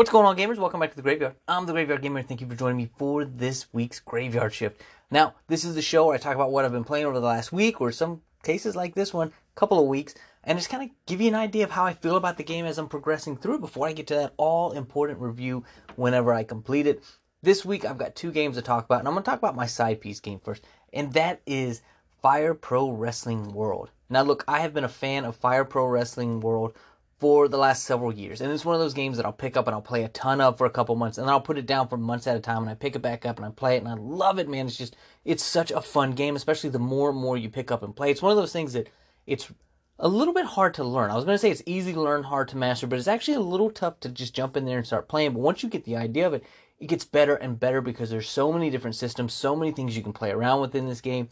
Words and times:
What's 0.00 0.08
going 0.08 0.24
on, 0.24 0.34
gamers? 0.34 0.56
Welcome 0.56 0.80
back 0.80 0.88
to 0.92 0.96
the 0.96 1.02
Graveyard. 1.02 1.34
I'm 1.46 1.66
the 1.66 1.74
Graveyard 1.74 2.00
Gamer. 2.00 2.22
Thank 2.22 2.40
you 2.40 2.46
for 2.46 2.54
joining 2.54 2.78
me 2.78 2.88
for 2.96 3.26
this 3.26 3.66
week's 3.74 4.00
Graveyard 4.00 4.54
Shift. 4.54 4.80
Now, 5.10 5.34
this 5.46 5.62
is 5.62 5.74
the 5.74 5.82
show 5.82 6.06
where 6.06 6.14
I 6.14 6.18
talk 6.18 6.34
about 6.34 6.52
what 6.52 6.64
I've 6.64 6.72
been 6.72 6.84
playing 6.84 7.04
over 7.04 7.20
the 7.20 7.26
last 7.26 7.52
week, 7.52 7.82
or 7.82 7.92
some 7.92 8.22
cases 8.42 8.74
like 8.74 8.94
this 8.94 9.12
one, 9.12 9.28
a 9.28 9.60
couple 9.60 9.78
of 9.78 9.86
weeks, 9.86 10.14
and 10.42 10.58
just 10.58 10.70
kind 10.70 10.84
of 10.84 10.96
give 11.04 11.20
you 11.20 11.28
an 11.28 11.34
idea 11.34 11.64
of 11.64 11.72
how 11.72 11.84
I 11.84 11.92
feel 11.92 12.16
about 12.16 12.38
the 12.38 12.42
game 12.42 12.64
as 12.64 12.78
I'm 12.78 12.88
progressing 12.88 13.36
through 13.36 13.58
before 13.58 13.86
I 13.86 13.92
get 13.92 14.06
to 14.06 14.14
that 14.14 14.32
all 14.38 14.72
important 14.72 15.20
review 15.20 15.64
whenever 15.96 16.32
I 16.32 16.44
complete 16.44 16.86
it. 16.86 17.04
This 17.42 17.66
week, 17.66 17.84
I've 17.84 17.98
got 17.98 18.16
two 18.16 18.32
games 18.32 18.56
to 18.56 18.62
talk 18.62 18.86
about, 18.86 19.00
and 19.00 19.08
I'm 19.08 19.12
going 19.12 19.22
to 19.22 19.30
talk 19.30 19.38
about 19.38 19.54
my 19.54 19.66
side 19.66 20.00
piece 20.00 20.20
game 20.20 20.40
first, 20.42 20.64
and 20.94 21.12
that 21.12 21.42
is 21.44 21.82
Fire 22.22 22.54
Pro 22.54 22.90
Wrestling 22.90 23.52
World. 23.52 23.90
Now, 24.08 24.22
look, 24.22 24.44
I 24.48 24.60
have 24.60 24.72
been 24.72 24.84
a 24.84 24.88
fan 24.88 25.26
of 25.26 25.36
Fire 25.36 25.66
Pro 25.66 25.84
Wrestling 25.84 26.40
World 26.40 26.72
for 27.20 27.48
the 27.48 27.58
last 27.58 27.84
several 27.84 28.12
years. 28.12 28.40
And 28.40 28.50
it's 28.50 28.64
one 28.64 28.74
of 28.74 28.80
those 28.80 28.94
games 28.94 29.18
that 29.18 29.26
I'll 29.26 29.32
pick 29.32 29.56
up 29.56 29.66
and 29.66 29.74
I'll 29.74 29.82
play 29.82 30.04
a 30.04 30.08
ton 30.08 30.40
of 30.40 30.56
for 30.56 30.64
a 30.64 30.70
couple 30.70 30.96
months 30.96 31.18
and 31.18 31.26
then 31.26 31.32
I'll 31.32 31.40
put 31.40 31.58
it 31.58 31.66
down 31.66 31.86
for 31.86 31.98
months 31.98 32.26
at 32.26 32.36
a 32.36 32.40
time 32.40 32.62
and 32.62 32.70
I 32.70 32.74
pick 32.74 32.96
it 32.96 33.02
back 33.02 33.26
up 33.26 33.36
and 33.36 33.44
I 33.44 33.50
play 33.50 33.76
it 33.76 33.82
and 33.84 33.88
I 33.88 33.94
love 33.94 34.38
it, 34.38 34.48
man. 34.48 34.66
It's 34.66 34.78
just 34.78 34.96
it's 35.24 35.44
such 35.44 35.70
a 35.70 35.82
fun 35.82 36.12
game, 36.12 36.34
especially 36.34 36.70
the 36.70 36.78
more 36.78 37.10
and 37.10 37.18
more 37.18 37.36
you 37.36 37.50
pick 37.50 37.70
up 37.70 37.82
and 37.82 37.94
play. 37.94 38.10
It's 38.10 38.22
one 38.22 38.32
of 38.32 38.38
those 38.38 38.52
things 38.52 38.72
that 38.72 38.88
it's 39.26 39.52
a 39.98 40.08
little 40.08 40.32
bit 40.32 40.46
hard 40.46 40.72
to 40.74 40.84
learn. 40.84 41.10
I 41.10 41.14
was 41.14 41.26
going 41.26 41.34
to 41.34 41.38
say 41.38 41.50
it's 41.50 41.62
easy 41.66 41.92
to 41.92 42.00
learn, 42.00 42.22
hard 42.22 42.48
to 42.48 42.56
master, 42.56 42.86
but 42.86 42.98
it's 42.98 43.06
actually 43.06 43.34
a 43.34 43.40
little 43.40 43.70
tough 43.70 44.00
to 44.00 44.08
just 44.08 44.34
jump 44.34 44.56
in 44.56 44.64
there 44.64 44.78
and 44.78 44.86
start 44.86 45.08
playing. 45.08 45.34
But 45.34 45.40
once 45.40 45.62
you 45.62 45.68
get 45.68 45.84
the 45.84 45.96
idea 45.96 46.26
of 46.26 46.32
it, 46.32 46.42
it 46.78 46.86
gets 46.86 47.04
better 47.04 47.34
and 47.34 47.60
better 47.60 47.82
because 47.82 48.08
there's 48.08 48.28
so 48.28 48.50
many 48.50 48.70
different 48.70 48.96
systems, 48.96 49.34
so 49.34 49.54
many 49.54 49.72
things 49.72 49.94
you 49.94 50.02
can 50.02 50.14
play 50.14 50.30
around 50.30 50.62
with 50.62 50.74
in 50.74 50.88
this 50.88 51.02
game, 51.02 51.28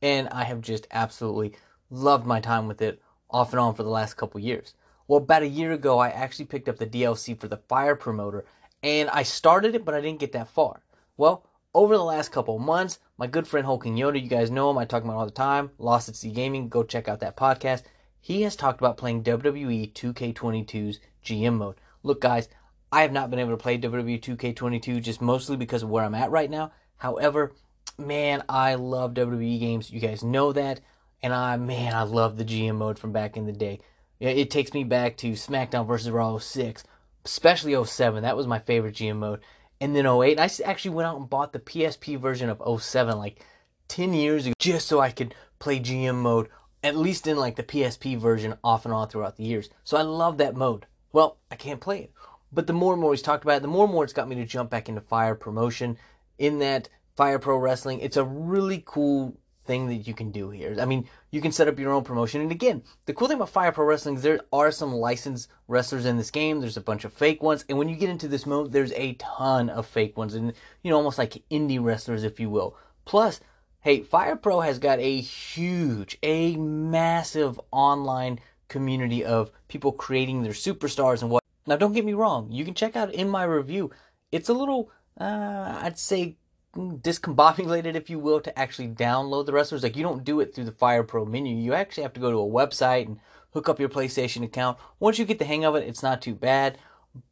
and 0.00 0.28
I 0.28 0.44
have 0.44 0.60
just 0.60 0.86
absolutely 0.92 1.54
loved 1.90 2.24
my 2.24 2.38
time 2.38 2.68
with 2.68 2.80
it 2.80 3.02
off 3.28 3.52
and 3.52 3.58
on 3.58 3.74
for 3.74 3.82
the 3.82 3.90
last 3.90 4.14
couple 4.14 4.40
years. 4.40 4.74
Well, 5.08 5.18
about 5.18 5.42
a 5.42 5.48
year 5.48 5.72
ago, 5.72 5.98
I 5.98 6.08
actually 6.08 6.46
picked 6.46 6.68
up 6.68 6.78
the 6.78 6.86
DLC 6.86 7.38
for 7.38 7.48
the 7.48 7.56
Fire 7.68 7.96
Promoter, 7.96 8.44
and 8.82 9.10
I 9.10 9.22
started 9.22 9.74
it, 9.74 9.84
but 9.84 9.94
I 9.94 10.00
didn't 10.00 10.20
get 10.20 10.32
that 10.32 10.48
far. 10.48 10.82
Well, 11.16 11.44
over 11.74 11.96
the 11.96 12.04
last 12.04 12.32
couple 12.32 12.58
months, 12.58 12.98
my 13.16 13.26
good 13.26 13.46
friend 13.46 13.66
Hulking 13.66 13.96
Yoda, 13.96 14.22
you 14.22 14.28
guys 14.28 14.50
know 14.50 14.70
him, 14.70 14.78
I 14.78 14.84
talk 14.84 15.04
about 15.04 15.16
all 15.16 15.24
the 15.24 15.30
time, 15.30 15.70
Lost 15.78 16.08
at 16.08 16.16
Sea 16.16 16.30
Gaming, 16.30 16.68
go 16.68 16.82
check 16.82 17.08
out 17.08 17.20
that 17.20 17.36
podcast. 17.36 17.82
He 18.20 18.42
has 18.42 18.54
talked 18.56 18.80
about 18.80 18.96
playing 18.96 19.24
WWE 19.24 19.92
2K22's 19.92 21.00
GM 21.24 21.54
mode. 21.54 21.76
Look, 22.02 22.20
guys, 22.20 22.48
I 22.92 23.02
have 23.02 23.12
not 23.12 23.30
been 23.30 23.38
able 23.38 23.52
to 23.52 23.56
play 23.56 23.78
WWE 23.78 24.20
2K22 24.20 25.02
just 25.02 25.22
mostly 25.22 25.56
because 25.56 25.82
of 25.82 25.88
where 25.88 26.04
I'm 26.04 26.14
at 26.14 26.30
right 26.30 26.50
now. 26.50 26.72
However, 26.98 27.54
man, 27.98 28.44
I 28.48 28.74
love 28.74 29.14
WWE 29.14 29.58
games. 29.58 29.90
You 29.90 29.98
guys 29.98 30.22
know 30.22 30.52
that. 30.52 30.80
And 31.22 31.32
I, 31.32 31.56
man, 31.56 31.94
I 31.94 32.02
love 32.02 32.36
the 32.36 32.44
GM 32.44 32.76
mode 32.76 32.98
from 32.98 33.12
back 33.12 33.36
in 33.36 33.46
the 33.46 33.52
day. 33.52 33.80
It 34.22 34.52
takes 34.52 34.72
me 34.72 34.84
back 34.84 35.16
to 35.18 35.32
SmackDown 35.32 35.84
versus 35.84 36.08
Raw 36.08 36.38
06, 36.38 36.84
especially 37.24 37.84
07. 37.84 38.22
That 38.22 38.36
was 38.36 38.46
my 38.46 38.60
favorite 38.60 38.94
GM 38.94 39.16
mode. 39.16 39.40
And 39.80 39.96
then 39.96 40.06
08, 40.06 40.38
I 40.38 40.48
actually 40.64 40.94
went 40.94 41.08
out 41.08 41.18
and 41.18 41.28
bought 41.28 41.52
the 41.52 41.58
PSP 41.58 42.20
version 42.20 42.48
of 42.48 42.80
07 42.80 43.18
like 43.18 43.44
10 43.88 44.14
years 44.14 44.46
ago 44.46 44.54
just 44.60 44.86
so 44.86 45.00
I 45.00 45.10
could 45.10 45.34
play 45.58 45.80
GM 45.80 46.14
mode, 46.14 46.48
at 46.84 46.96
least 46.96 47.26
in 47.26 47.36
like 47.36 47.56
the 47.56 47.64
PSP 47.64 48.16
version, 48.16 48.54
off 48.62 48.84
and 48.84 48.94
on 48.94 49.08
throughout 49.08 49.36
the 49.36 49.42
years. 49.42 49.70
So 49.82 49.96
I 49.96 50.02
love 50.02 50.38
that 50.38 50.54
mode. 50.54 50.86
Well, 51.12 51.38
I 51.50 51.56
can't 51.56 51.80
play 51.80 52.04
it. 52.04 52.12
But 52.52 52.68
the 52.68 52.72
more 52.72 52.92
and 52.92 53.02
more 53.02 53.12
he's 53.12 53.22
talked 53.22 53.42
about 53.42 53.56
it, 53.56 53.62
the 53.62 53.68
more 53.68 53.86
and 53.86 53.92
more 53.92 54.04
it's 54.04 54.12
got 54.12 54.28
me 54.28 54.36
to 54.36 54.44
jump 54.44 54.70
back 54.70 54.88
into 54.88 55.00
Fire 55.00 55.34
Promoter. 55.34 55.96
In 56.38 56.60
that 56.60 56.88
Fire 57.16 57.40
Pro 57.40 57.56
Wrestling, 57.56 57.98
it's 57.98 58.16
a 58.16 58.24
really 58.24 58.84
cool 58.86 59.36
thing 59.64 59.88
that 59.88 60.06
you 60.06 60.14
can 60.14 60.30
do 60.30 60.50
here. 60.50 60.76
I 60.80 60.84
mean, 60.84 61.08
you 61.32 61.40
can 61.40 61.50
set 61.50 61.66
up 61.66 61.78
your 61.78 61.92
own 61.92 62.04
promotion. 62.04 62.42
And 62.42 62.52
again, 62.52 62.82
the 63.06 63.14
cool 63.14 63.26
thing 63.26 63.38
about 63.38 63.48
Fire 63.48 63.72
Pro 63.72 63.86
Wrestling 63.86 64.16
is 64.16 64.22
there 64.22 64.42
are 64.52 64.70
some 64.70 64.92
licensed 64.92 65.48
wrestlers 65.66 66.04
in 66.04 66.18
this 66.18 66.30
game. 66.30 66.60
There's 66.60 66.76
a 66.76 66.82
bunch 66.82 67.04
of 67.04 67.12
fake 67.12 67.42
ones. 67.42 67.64
And 67.68 67.78
when 67.78 67.88
you 67.88 67.96
get 67.96 68.10
into 68.10 68.28
this 68.28 68.46
mode, 68.46 68.70
there's 68.70 68.92
a 68.92 69.14
ton 69.14 69.70
of 69.70 69.86
fake 69.86 70.16
ones. 70.16 70.34
And, 70.34 70.52
you 70.82 70.90
know, 70.90 70.96
almost 70.96 71.18
like 71.18 71.42
indie 71.50 71.82
wrestlers, 71.82 72.22
if 72.22 72.38
you 72.38 72.50
will. 72.50 72.76
Plus, 73.06 73.40
hey, 73.80 74.02
Fire 74.02 74.36
Pro 74.36 74.60
has 74.60 74.78
got 74.78 75.00
a 75.00 75.20
huge, 75.20 76.18
a 76.22 76.54
massive 76.56 77.58
online 77.70 78.38
community 78.68 79.24
of 79.24 79.50
people 79.68 79.92
creating 79.92 80.42
their 80.42 80.52
superstars 80.52 81.22
and 81.22 81.30
what. 81.30 81.42
Now, 81.66 81.76
don't 81.76 81.94
get 81.94 82.04
me 82.04 82.12
wrong. 82.12 82.52
You 82.52 82.64
can 82.66 82.74
check 82.74 82.94
out 82.94 83.12
in 83.12 83.30
my 83.30 83.44
review. 83.44 83.90
It's 84.32 84.50
a 84.50 84.54
little, 84.54 84.90
uh, 85.18 85.78
I'd 85.82 85.98
say, 85.98 86.36
discombobulated, 86.76 87.94
if 87.94 88.08
you 88.08 88.18
will, 88.18 88.40
to 88.40 88.58
actually 88.58 88.88
download 88.88 89.46
the 89.46 89.52
wrestlers. 89.52 89.82
Like 89.82 89.96
you 89.96 90.02
don't 90.02 90.24
do 90.24 90.40
it 90.40 90.54
through 90.54 90.64
the 90.64 90.72
Fire 90.72 91.02
Pro 91.02 91.24
menu. 91.24 91.54
You 91.54 91.74
actually 91.74 92.04
have 92.04 92.14
to 92.14 92.20
go 92.20 92.30
to 92.30 92.38
a 92.38 92.66
website 92.66 93.06
and 93.06 93.18
hook 93.52 93.68
up 93.68 93.78
your 93.78 93.88
PlayStation 93.88 94.44
account. 94.44 94.78
Once 94.98 95.18
you 95.18 95.24
get 95.24 95.38
the 95.38 95.44
hang 95.44 95.64
of 95.64 95.74
it, 95.74 95.86
it's 95.86 96.02
not 96.02 96.22
too 96.22 96.34
bad. 96.34 96.78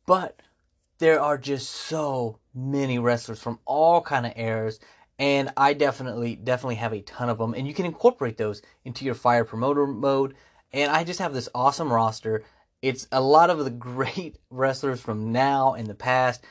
But 0.06 0.41
there 0.99 1.21
are 1.21 1.39
just 1.39 1.71
so 1.71 2.39
many 2.55 2.99
wrestlers 2.99 3.41
from 3.41 3.59
all 3.65 4.03
kind 4.03 4.27
of 4.27 4.33
eras 4.37 4.79
and 5.19 5.50
I 5.56 5.73
definitely 5.73 6.37
definitely 6.37 6.75
have 6.77 6.93
a 6.93 7.00
ton 7.00 7.31
of 7.31 7.39
them 7.39 7.55
and 7.55 7.67
you 7.67 7.75
can 7.75 7.87
incorporate 7.87 8.37
those 8.37 8.61
into 8.84 9.05
your 9.05 9.15
fire 9.15 9.45
promoter 9.45 9.87
mode 9.87 10.34
and 10.73 10.91
I 10.91 11.05
just 11.05 11.21
have 11.21 11.33
this 11.33 11.49
awesome 11.55 11.93
roster. 11.93 12.45
It's 12.83 13.09
a 13.12 13.21
lot 13.21 13.50
of 13.50 13.65
the 13.65 13.71
great 13.71 14.39
wrestlers 14.50 15.00
from 15.00 15.33
now 15.33 15.75
and 15.75 15.87
the 15.87 15.95
past 15.95 16.45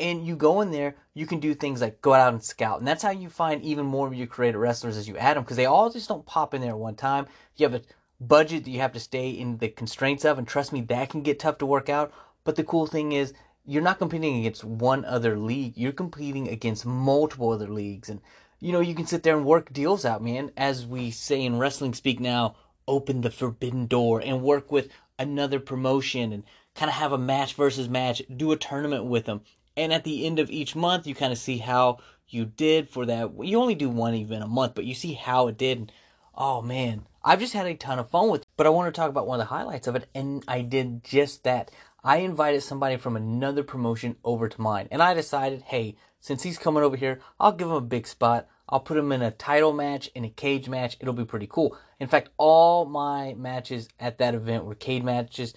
and 0.00 0.26
you 0.26 0.34
go 0.34 0.60
in 0.60 0.70
there, 0.70 0.96
you 1.14 1.26
can 1.26 1.38
do 1.38 1.54
things 1.54 1.80
like 1.80 2.00
go 2.00 2.14
out 2.14 2.32
and 2.32 2.42
scout. 2.42 2.78
And 2.78 2.88
that's 2.88 3.02
how 3.02 3.10
you 3.10 3.28
find 3.28 3.62
even 3.62 3.86
more 3.86 4.06
of 4.06 4.14
your 4.14 4.26
creative 4.26 4.60
wrestlers 4.60 4.96
as 4.96 5.06
you 5.06 5.16
add 5.16 5.36
them 5.36 5.44
because 5.44 5.56
they 5.56 5.66
all 5.66 5.90
just 5.90 6.08
don't 6.08 6.26
pop 6.26 6.54
in 6.54 6.60
there 6.60 6.70
at 6.70 6.78
one 6.78 6.96
time. 6.96 7.26
You 7.56 7.68
have 7.68 7.74
a 7.74 7.82
budget 8.20 8.64
that 8.64 8.70
you 8.70 8.80
have 8.80 8.92
to 8.92 9.00
stay 9.00 9.30
in 9.30 9.58
the 9.58 9.68
constraints 9.68 10.24
of, 10.24 10.38
and 10.38 10.48
trust 10.48 10.72
me, 10.72 10.80
that 10.82 11.10
can 11.10 11.22
get 11.22 11.38
tough 11.38 11.58
to 11.58 11.66
work 11.66 11.88
out. 11.88 12.12
But 12.44 12.56
the 12.56 12.64
cool 12.64 12.86
thing 12.86 13.12
is, 13.12 13.32
you're 13.66 13.82
not 13.82 13.98
competing 13.98 14.38
against 14.38 14.64
one 14.64 15.04
other 15.04 15.38
league, 15.38 15.76
you're 15.76 15.92
competing 15.92 16.48
against 16.48 16.86
multiple 16.86 17.50
other 17.50 17.68
leagues. 17.68 18.08
And, 18.08 18.20
you 18.58 18.72
know, 18.72 18.80
you 18.80 18.94
can 18.94 19.06
sit 19.06 19.22
there 19.22 19.36
and 19.36 19.44
work 19.46 19.72
deals 19.72 20.04
out, 20.04 20.22
man. 20.22 20.50
As 20.56 20.86
we 20.86 21.10
say 21.10 21.44
in 21.44 21.58
wrestling 21.58 21.94
speak 21.94 22.20
now, 22.20 22.56
open 22.88 23.20
the 23.20 23.30
forbidden 23.30 23.86
door 23.86 24.20
and 24.20 24.42
work 24.42 24.72
with 24.72 24.88
another 25.18 25.60
promotion 25.60 26.32
and 26.32 26.44
kind 26.74 26.88
of 26.88 26.94
have 26.94 27.12
a 27.12 27.18
match 27.18 27.54
versus 27.54 27.88
match, 27.88 28.22
do 28.34 28.52
a 28.52 28.56
tournament 28.56 29.04
with 29.04 29.26
them. 29.26 29.42
And 29.80 29.94
at 29.94 30.04
the 30.04 30.26
end 30.26 30.38
of 30.38 30.50
each 30.50 30.76
month, 30.76 31.06
you 31.06 31.14
kind 31.14 31.32
of 31.32 31.38
see 31.38 31.56
how 31.56 32.00
you 32.28 32.44
did 32.44 32.90
for 32.90 33.06
that. 33.06 33.30
You 33.42 33.58
only 33.58 33.74
do 33.74 33.88
one 33.88 34.14
event 34.14 34.44
a 34.44 34.46
month, 34.46 34.74
but 34.74 34.84
you 34.84 34.94
see 34.94 35.14
how 35.14 35.48
it 35.48 35.56
did. 35.56 35.78
And, 35.78 35.92
oh 36.34 36.60
man, 36.60 37.06
I've 37.24 37.40
just 37.40 37.54
had 37.54 37.64
a 37.64 37.74
ton 37.74 37.98
of 37.98 38.10
fun 38.10 38.28
with 38.28 38.42
it. 38.42 38.46
But 38.58 38.66
I 38.66 38.70
want 38.70 38.94
to 38.94 38.98
talk 38.98 39.08
about 39.08 39.26
one 39.26 39.40
of 39.40 39.46
the 39.46 39.54
highlights 39.54 39.86
of 39.86 39.96
it, 39.96 40.06
and 40.14 40.44
I 40.46 40.60
did 40.60 41.02
just 41.02 41.44
that. 41.44 41.70
I 42.04 42.18
invited 42.18 42.62
somebody 42.62 42.98
from 42.98 43.16
another 43.16 43.62
promotion 43.62 44.16
over 44.22 44.50
to 44.50 44.60
mine, 44.60 44.86
and 44.90 45.02
I 45.02 45.14
decided, 45.14 45.62
hey, 45.62 45.96
since 46.20 46.42
he's 46.42 46.58
coming 46.58 46.82
over 46.82 46.96
here, 46.96 47.20
I'll 47.40 47.52
give 47.52 47.68
him 47.68 47.74
a 47.74 47.80
big 47.80 48.06
spot. 48.06 48.48
I'll 48.68 48.80
put 48.80 48.98
him 48.98 49.12
in 49.12 49.22
a 49.22 49.30
title 49.30 49.72
match, 49.72 50.10
in 50.14 50.24
a 50.26 50.30
cage 50.30 50.68
match. 50.68 50.98
It'll 51.00 51.14
be 51.14 51.24
pretty 51.24 51.48
cool. 51.48 51.76
In 51.98 52.06
fact, 52.06 52.28
all 52.36 52.84
my 52.84 53.34
matches 53.34 53.88
at 53.98 54.18
that 54.18 54.34
event 54.34 54.66
were 54.66 54.74
cage 54.74 55.02
matches. 55.02 55.54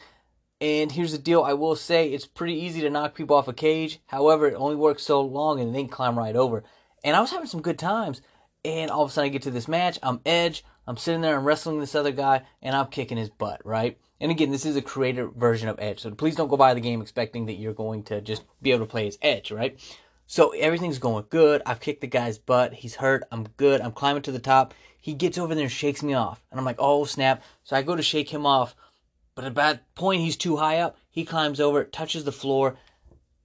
And 0.63 0.93
here's 0.93 1.11
the 1.11 1.17
deal 1.17 1.43
I 1.43 1.51
will 1.51 1.75
say 1.75 2.07
it's 2.07 2.25
pretty 2.25 2.53
easy 2.53 2.79
to 2.79 2.89
knock 2.89 3.15
people 3.15 3.35
off 3.35 3.49
a 3.49 3.53
cage. 3.53 3.99
However, 4.05 4.47
it 4.47 4.55
only 4.55 4.77
works 4.77 5.03
so 5.03 5.19
long 5.19 5.59
and 5.59 5.75
then 5.75 5.89
climb 5.89 6.17
right 6.17 6.37
over. 6.37 6.63
And 7.03 7.17
I 7.17 7.19
was 7.19 7.31
having 7.31 7.47
some 7.47 7.61
good 7.61 7.77
times. 7.77 8.21
And 8.63 8.89
all 8.89 9.03
of 9.03 9.09
a 9.09 9.13
sudden, 9.13 9.29
I 9.29 9.33
get 9.33 9.41
to 9.41 9.51
this 9.51 9.67
match. 9.67 9.99
I'm 10.01 10.21
Edge. 10.25 10.63
I'm 10.87 10.95
sitting 10.95 11.19
there 11.19 11.35
I'm 11.35 11.43
wrestling 11.43 11.81
this 11.81 11.95
other 11.95 12.13
guy, 12.13 12.43
and 12.61 12.77
I'm 12.77 12.87
kicking 12.87 13.17
his 13.17 13.29
butt, 13.29 13.59
right? 13.65 13.97
And 14.21 14.31
again, 14.31 14.51
this 14.51 14.65
is 14.65 14.77
a 14.77 14.81
creator 14.81 15.27
version 15.27 15.67
of 15.67 15.81
Edge. 15.81 15.99
So 15.99 16.11
please 16.11 16.37
don't 16.37 16.47
go 16.47 16.55
by 16.55 16.73
the 16.73 16.79
game 16.79 17.01
expecting 17.01 17.47
that 17.47 17.55
you're 17.55 17.73
going 17.73 18.03
to 18.03 18.21
just 18.21 18.45
be 18.61 18.71
able 18.71 18.85
to 18.85 18.89
play 18.89 19.05
as 19.07 19.17
Edge, 19.21 19.51
right? 19.51 19.77
So 20.27 20.51
everything's 20.51 20.97
going 20.97 21.25
good. 21.29 21.61
I've 21.65 21.81
kicked 21.81 21.99
the 21.99 22.07
guy's 22.07 22.37
butt. 22.37 22.73
He's 22.73 22.95
hurt. 22.95 23.25
I'm 23.33 23.49
good. 23.57 23.81
I'm 23.81 23.91
climbing 23.91 24.21
to 24.23 24.31
the 24.31 24.39
top. 24.39 24.73
He 24.97 25.13
gets 25.13 25.37
over 25.37 25.55
there 25.55 25.65
and 25.65 25.71
shakes 25.71 26.03
me 26.03 26.13
off. 26.13 26.41
And 26.51 26.57
I'm 26.57 26.65
like, 26.65 26.77
oh, 26.79 27.03
snap. 27.03 27.43
So 27.65 27.75
I 27.75 27.81
go 27.81 27.97
to 27.97 28.01
shake 28.01 28.29
him 28.29 28.45
off. 28.45 28.77
But 29.35 29.45
at 29.45 29.55
that 29.55 29.95
point, 29.95 30.21
he's 30.21 30.37
too 30.37 30.57
high 30.57 30.79
up. 30.79 30.97
He 31.09 31.25
climbs 31.25 31.59
over, 31.59 31.83
touches 31.83 32.23
the 32.23 32.31
floor. 32.31 32.77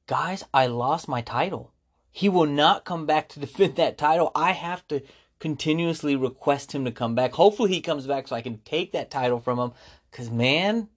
Guys, 0.07 0.45
I 0.53 0.67
lost 0.67 1.09
my 1.09 1.21
title. 1.21 1.73
He 2.11 2.29
will 2.29 2.47
not 2.47 2.85
come 2.85 3.07
back 3.07 3.29
to 3.31 3.41
defend 3.41 3.77
that 3.77 3.99
title. 3.99 4.31
I 4.35 4.53
have 4.53 4.87
to 4.89 5.03
continuously 5.39 6.17
request 6.17 6.73
him 6.73 6.85
to 6.85 6.91
come 6.91 7.15
back. 7.15 7.33
Hopefully, 7.33 7.71
he 7.71 7.81
comes 7.81 8.07
back 8.07 8.29
so 8.29 8.37
I 8.37 8.43
can 8.43 8.59
take 8.65 8.93
that 8.93 9.11
title 9.11 9.41
from 9.41 9.59
him. 9.59 9.73
Because, 10.11 10.31
man, 10.31 10.89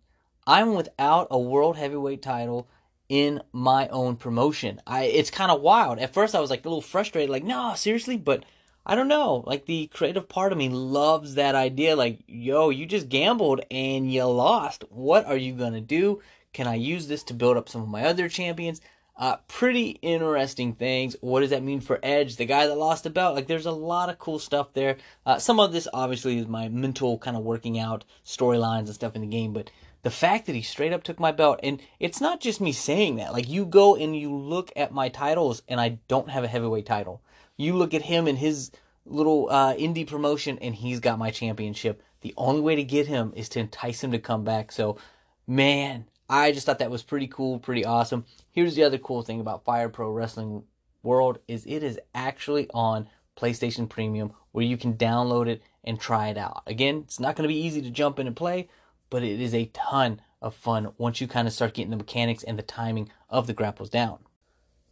I'm 0.47 0.73
without 0.73 1.27
a 1.29 1.39
world 1.39 1.77
heavyweight 1.77 2.21
title 2.21 2.67
in 3.07 3.41
my 3.51 3.87
own 3.89 4.15
promotion. 4.15 4.81
I 4.87 5.03
It's 5.03 5.29
kind 5.29 5.51
of 5.51 5.61
wild. 5.61 5.99
At 5.99 6.13
first, 6.13 6.33
I 6.33 6.39
was 6.39 6.49
like 6.49 6.65
a 6.65 6.69
little 6.69 6.81
frustrated, 6.81 7.29
like, 7.29 7.43
no, 7.43 7.73
seriously? 7.75 8.17
But 8.17 8.45
I 8.85 8.95
don't 8.95 9.07
know. 9.07 9.43
Like 9.45 9.65
the 9.65 9.87
creative 9.87 10.27
part 10.27 10.51
of 10.51 10.57
me 10.57 10.69
loves 10.69 11.35
that 11.35 11.55
idea. 11.55 11.95
Like, 11.95 12.19
yo, 12.27 12.69
you 12.69 12.85
just 12.85 13.09
gambled 13.09 13.61
and 13.69 14.11
you 14.11 14.23
lost. 14.25 14.83
What 14.89 15.25
are 15.25 15.37
you 15.37 15.53
gonna 15.53 15.81
do? 15.81 16.21
Can 16.53 16.67
I 16.67 16.75
use 16.75 17.07
this 17.07 17.23
to 17.23 17.33
build 17.33 17.57
up 17.57 17.69
some 17.69 17.81
of 17.81 17.87
my 17.87 18.05
other 18.05 18.27
champions? 18.27 18.81
Uh, 19.17 19.37
pretty 19.47 19.99
interesting 20.01 20.73
things. 20.73 21.15
What 21.21 21.41
does 21.41 21.51
that 21.51 21.61
mean 21.61 21.79
for 21.79 21.99
Edge, 22.01 22.37
the 22.37 22.45
guy 22.45 22.65
that 22.65 22.75
lost 22.75 23.03
the 23.03 23.11
belt? 23.11 23.35
Like, 23.35 23.45
there's 23.45 23.67
a 23.67 23.71
lot 23.71 24.09
of 24.09 24.17
cool 24.17 24.39
stuff 24.39 24.73
there. 24.73 24.97
Uh, 25.25 25.37
some 25.37 25.59
of 25.59 25.71
this 25.71 25.87
obviously 25.93 26.39
is 26.39 26.47
my 26.47 26.69
mental 26.69 27.19
kind 27.19 27.37
of 27.37 27.43
working 27.43 27.77
out 27.77 28.03
storylines 28.25 28.87
and 28.87 28.95
stuff 28.95 29.15
in 29.15 29.21
the 29.21 29.27
game, 29.27 29.53
but 29.53 29.69
the 30.01 30.09
fact 30.09 30.47
that 30.47 30.55
he 30.55 30.63
straight 30.63 30.91
up 30.91 31.03
took 31.03 31.19
my 31.19 31.31
belt, 31.31 31.59
and 31.61 31.81
it's 31.99 32.19
not 32.19 32.39
just 32.41 32.59
me 32.61 32.71
saying 32.71 33.17
that. 33.17 33.33
Like 33.33 33.47
you 33.47 33.65
go 33.65 33.95
and 33.95 34.15
you 34.15 34.33
look 34.33 34.71
at 34.75 34.91
my 34.91 35.09
titles, 35.09 35.61
and 35.67 35.79
I 35.79 35.99
don't 36.07 36.31
have 36.31 36.43
a 36.43 36.47
heavyweight 36.47 36.87
title. 36.87 37.21
You 37.61 37.75
look 37.75 37.93
at 37.93 38.01
him 38.01 38.27
and 38.27 38.37
his 38.37 38.71
little 39.05 39.47
uh, 39.49 39.75
indie 39.75 40.07
promotion, 40.07 40.57
and 40.59 40.73
he's 40.73 40.99
got 40.99 41.19
my 41.19 41.29
championship. 41.29 42.01
The 42.21 42.33
only 42.35 42.61
way 42.61 42.75
to 42.75 42.83
get 42.83 43.07
him 43.07 43.33
is 43.35 43.49
to 43.49 43.59
entice 43.59 44.03
him 44.03 44.11
to 44.11 44.19
come 44.19 44.43
back. 44.43 44.71
So, 44.71 44.97
man, 45.45 46.05
I 46.29 46.51
just 46.53 46.65
thought 46.65 46.79
that 46.79 46.89
was 46.89 47.03
pretty 47.03 47.27
cool, 47.27 47.59
pretty 47.59 47.85
awesome. 47.85 48.25
Here's 48.51 48.75
the 48.75 48.83
other 48.83 48.97
cool 48.97 49.21
thing 49.21 49.39
about 49.39 49.63
Fire 49.63 49.89
Pro 49.89 50.09
Wrestling 50.11 50.63
World 51.03 51.39
is 51.47 51.65
it 51.65 51.83
is 51.83 51.99
actually 52.15 52.69
on 52.73 53.07
PlayStation 53.35 53.87
Premium 53.87 54.33
where 54.51 54.65
you 54.65 54.77
can 54.77 54.95
download 54.95 55.47
it 55.47 55.61
and 55.83 55.99
try 55.99 56.29
it 56.29 56.37
out. 56.37 56.63
Again, 56.67 57.01
it's 57.05 57.19
not 57.19 57.35
going 57.35 57.47
to 57.47 57.53
be 57.53 57.59
easy 57.59 57.81
to 57.81 57.89
jump 57.91 58.17
in 58.19 58.27
and 58.27 58.35
play, 58.35 58.69
but 59.09 59.23
it 59.23 59.39
is 59.39 59.53
a 59.53 59.69
ton 59.73 60.21
of 60.41 60.55
fun 60.55 60.93
once 60.97 61.21
you 61.21 61.27
kind 61.27 61.47
of 61.47 61.53
start 61.53 61.73
getting 61.73 61.91
the 61.91 61.97
mechanics 61.97 62.43
and 62.43 62.57
the 62.57 62.63
timing 62.63 63.09
of 63.29 63.47
the 63.47 63.53
grapples 63.53 63.89
down. 63.89 64.19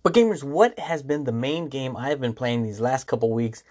But 0.09 0.15
gamers, 0.15 0.43
what 0.43 0.79
has 0.79 1.03
been 1.03 1.25
the 1.25 1.31
main 1.31 1.69
game 1.69 1.95
I 1.95 2.09
have 2.09 2.19
been 2.19 2.33
playing 2.33 2.63
these 2.63 2.79
last 2.79 3.05
couple 3.05 3.31
weeks? 3.31 3.63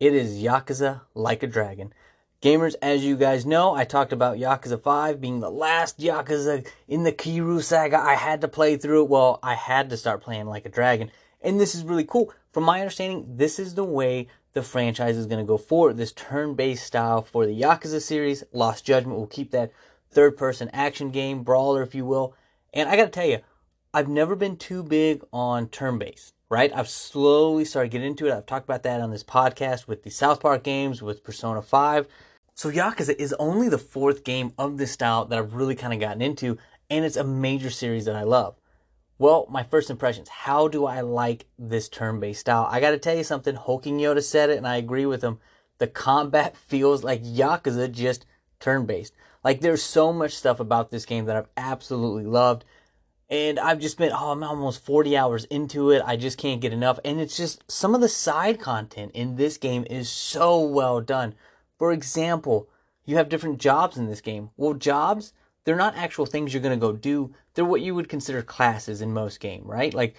It 0.00 0.14
is 0.14 0.42
Yakuza 0.42 1.02
Like 1.14 1.42
a 1.42 1.46
Dragon. 1.46 1.92
Gamers, 2.40 2.74
as 2.80 3.04
you 3.04 3.14
guys 3.14 3.44
know, 3.44 3.74
I 3.74 3.84
talked 3.84 4.10
about 4.10 4.38
Yakuza 4.38 4.82
5 4.82 5.20
being 5.20 5.40
the 5.40 5.50
last 5.50 5.98
Yakuza 5.98 6.66
in 6.88 7.02
the 7.02 7.12
Kiryu 7.12 7.62
saga. 7.62 7.98
I 7.98 8.14
had 8.14 8.40
to 8.40 8.48
play 8.48 8.78
through 8.78 9.02
it. 9.02 9.10
Well, 9.10 9.38
I 9.42 9.52
had 9.52 9.90
to 9.90 9.98
start 9.98 10.22
playing 10.22 10.46
Like 10.46 10.64
a 10.64 10.70
Dragon. 10.70 11.10
And 11.42 11.60
this 11.60 11.74
is 11.74 11.84
really 11.84 12.04
cool. 12.04 12.32
From 12.52 12.64
my 12.64 12.80
understanding, 12.80 13.26
this 13.36 13.58
is 13.58 13.74
the 13.74 13.84
way 13.84 14.28
the 14.54 14.62
franchise 14.62 15.18
is 15.18 15.26
going 15.26 15.44
to 15.44 15.46
go 15.46 15.58
forward. 15.58 15.98
This 15.98 16.12
turn 16.12 16.54
based 16.54 16.86
style 16.86 17.20
for 17.20 17.44
the 17.44 17.60
Yakuza 17.60 18.00
series. 18.00 18.44
Lost 18.54 18.86
Judgment 18.86 19.18
will 19.18 19.26
keep 19.26 19.50
that 19.50 19.72
third 20.10 20.38
person 20.38 20.70
action 20.72 21.10
game, 21.10 21.42
brawler, 21.42 21.82
if 21.82 21.94
you 21.94 22.06
will. 22.06 22.34
And 22.72 22.88
I 22.88 22.96
got 22.96 23.04
to 23.04 23.10
tell 23.10 23.26
you, 23.26 23.40
I've 23.94 24.08
never 24.08 24.34
been 24.34 24.56
too 24.56 24.82
big 24.82 25.22
on 25.34 25.68
turn 25.68 25.98
based, 25.98 26.32
right? 26.48 26.72
I've 26.74 26.88
slowly 26.88 27.66
started 27.66 27.90
getting 27.90 28.06
into 28.06 28.26
it. 28.26 28.32
I've 28.32 28.46
talked 28.46 28.64
about 28.64 28.84
that 28.84 29.02
on 29.02 29.10
this 29.10 29.22
podcast 29.22 29.86
with 29.86 30.02
the 30.02 30.08
South 30.08 30.40
Park 30.40 30.62
games, 30.62 31.02
with 31.02 31.22
Persona 31.22 31.60
5. 31.60 32.08
So 32.54 32.70
Yakuza 32.70 33.14
is 33.18 33.34
only 33.34 33.68
the 33.68 33.76
fourth 33.76 34.24
game 34.24 34.54
of 34.56 34.78
this 34.78 34.92
style 34.92 35.26
that 35.26 35.38
I've 35.38 35.52
really 35.52 35.74
kind 35.74 35.92
of 35.92 36.00
gotten 36.00 36.22
into, 36.22 36.56
and 36.88 37.04
it's 37.04 37.18
a 37.18 37.24
major 37.24 37.68
series 37.68 38.06
that 38.06 38.16
I 38.16 38.22
love. 38.22 38.56
Well, 39.18 39.46
my 39.50 39.62
first 39.62 39.90
impressions. 39.90 40.30
How 40.30 40.68
do 40.68 40.86
I 40.86 41.02
like 41.02 41.44
this 41.58 41.90
turn 41.90 42.18
based 42.18 42.40
style? 42.40 42.66
I 42.70 42.80
gotta 42.80 42.96
tell 42.96 43.14
you 43.14 43.24
something. 43.24 43.56
Hulking 43.56 43.98
Yoda 43.98 44.22
said 44.22 44.48
it, 44.48 44.56
and 44.56 44.66
I 44.66 44.76
agree 44.76 45.04
with 45.04 45.22
him. 45.22 45.38
The 45.76 45.86
combat 45.86 46.56
feels 46.68 47.04
like 47.04 47.22
Yakuza, 47.22 47.92
just 47.92 48.24
turn 48.58 48.86
based. 48.86 49.12
Like, 49.44 49.60
there's 49.60 49.82
so 49.82 50.14
much 50.14 50.32
stuff 50.32 50.60
about 50.60 50.90
this 50.90 51.04
game 51.04 51.26
that 51.26 51.36
I've 51.36 51.50
absolutely 51.58 52.24
loved. 52.24 52.64
And 53.32 53.58
I've 53.58 53.78
just 53.78 53.96
been, 53.96 54.12
oh, 54.12 54.30
I'm 54.30 54.44
almost 54.44 54.84
40 54.84 55.16
hours 55.16 55.46
into 55.46 55.90
it. 55.90 56.02
I 56.04 56.16
just 56.16 56.36
can't 56.36 56.60
get 56.60 56.74
enough. 56.74 57.00
And 57.02 57.18
it's 57.18 57.34
just 57.34 57.64
some 57.66 57.94
of 57.94 58.02
the 58.02 58.08
side 58.08 58.60
content 58.60 59.12
in 59.14 59.36
this 59.36 59.56
game 59.56 59.86
is 59.88 60.10
so 60.10 60.60
well 60.60 61.00
done. 61.00 61.34
For 61.78 61.92
example, 61.92 62.68
you 63.06 63.16
have 63.16 63.30
different 63.30 63.56
jobs 63.56 63.96
in 63.96 64.06
this 64.06 64.20
game. 64.20 64.50
Well, 64.58 64.74
jobs, 64.74 65.32
they're 65.64 65.76
not 65.76 65.96
actual 65.96 66.26
things 66.26 66.52
you're 66.52 66.62
going 66.62 66.78
to 66.78 66.86
go 66.86 66.92
do. 66.92 67.34
They're 67.54 67.64
what 67.64 67.80
you 67.80 67.94
would 67.94 68.10
consider 68.10 68.42
classes 68.42 69.00
in 69.00 69.14
most 69.14 69.40
game, 69.40 69.62
right? 69.64 69.94
Like 69.94 70.14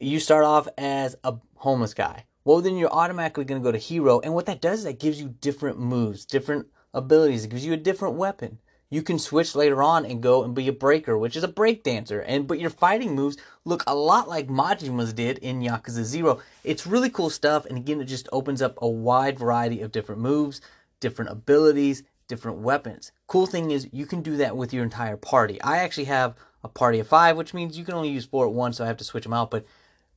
you 0.00 0.18
start 0.18 0.44
off 0.44 0.68
as 0.78 1.16
a 1.24 1.34
homeless 1.56 1.92
guy. 1.92 2.24
Well, 2.46 2.62
then 2.62 2.78
you're 2.78 2.90
automatically 2.90 3.44
going 3.44 3.60
to 3.60 3.66
go 3.66 3.72
to 3.72 3.76
hero. 3.76 4.20
And 4.20 4.32
what 4.32 4.46
that 4.46 4.62
does 4.62 4.78
is 4.78 4.84
that 4.86 5.00
gives 5.00 5.20
you 5.20 5.34
different 5.42 5.78
moves, 5.78 6.24
different 6.24 6.68
abilities. 6.94 7.44
It 7.44 7.50
gives 7.50 7.66
you 7.66 7.74
a 7.74 7.76
different 7.76 8.14
weapon. 8.14 8.58
You 8.90 9.02
can 9.02 9.18
switch 9.18 9.54
later 9.54 9.82
on 9.82 10.06
and 10.06 10.22
go 10.22 10.42
and 10.42 10.54
be 10.54 10.66
a 10.68 10.72
breaker, 10.72 11.18
which 11.18 11.36
is 11.36 11.44
a 11.44 11.48
break 11.48 11.82
dancer. 11.82 12.20
And 12.20 12.46
but 12.46 12.58
your 12.58 12.70
fighting 12.70 13.14
moves 13.14 13.36
look 13.64 13.84
a 13.86 13.94
lot 13.94 14.28
like 14.28 14.48
Majima's 14.48 15.12
did 15.12 15.38
in 15.38 15.60
Yakuza 15.60 16.04
0. 16.04 16.40
It's 16.64 16.86
really 16.86 17.10
cool 17.10 17.30
stuff 17.30 17.66
and 17.66 17.76
again 17.76 18.00
it 18.00 18.06
just 18.06 18.28
opens 18.32 18.62
up 18.62 18.78
a 18.80 18.88
wide 18.88 19.38
variety 19.38 19.82
of 19.82 19.92
different 19.92 20.20
moves, 20.22 20.62
different 21.00 21.30
abilities, 21.30 22.02
different 22.28 22.58
weapons. 22.58 23.12
Cool 23.26 23.46
thing 23.46 23.70
is 23.70 23.88
you 23.92 24.06
can 24.06 24.22
do 24.22 24.36
that 24.38 24.56
with 24.56 24.72
your 24.72 24.84
entire 24.84 25.16
party. 25.16 25.60
I 25.62 25.78
actually 25.78 26.04
have 26.04 26.36
a 26.64 26.68
party 26.68 26.98
of 26.98 27.08
five, 27.08 27.36
which 27.36 27.54
means 27.54 27.78
you 27.78 27.84
can 27.84 27.94
only 27.94 28.10
use 28.10 28.26
four 28.26 28.46
at 28.46 28.52
once, 28.52 28.78
so 28.78 28.84
I 28.84 28.86
have 28.86 28.96
to 28.98 29.04
switch 29.04 29.24
them 29.24 29.32
out. 29.32 29.50
But 29.50 29.66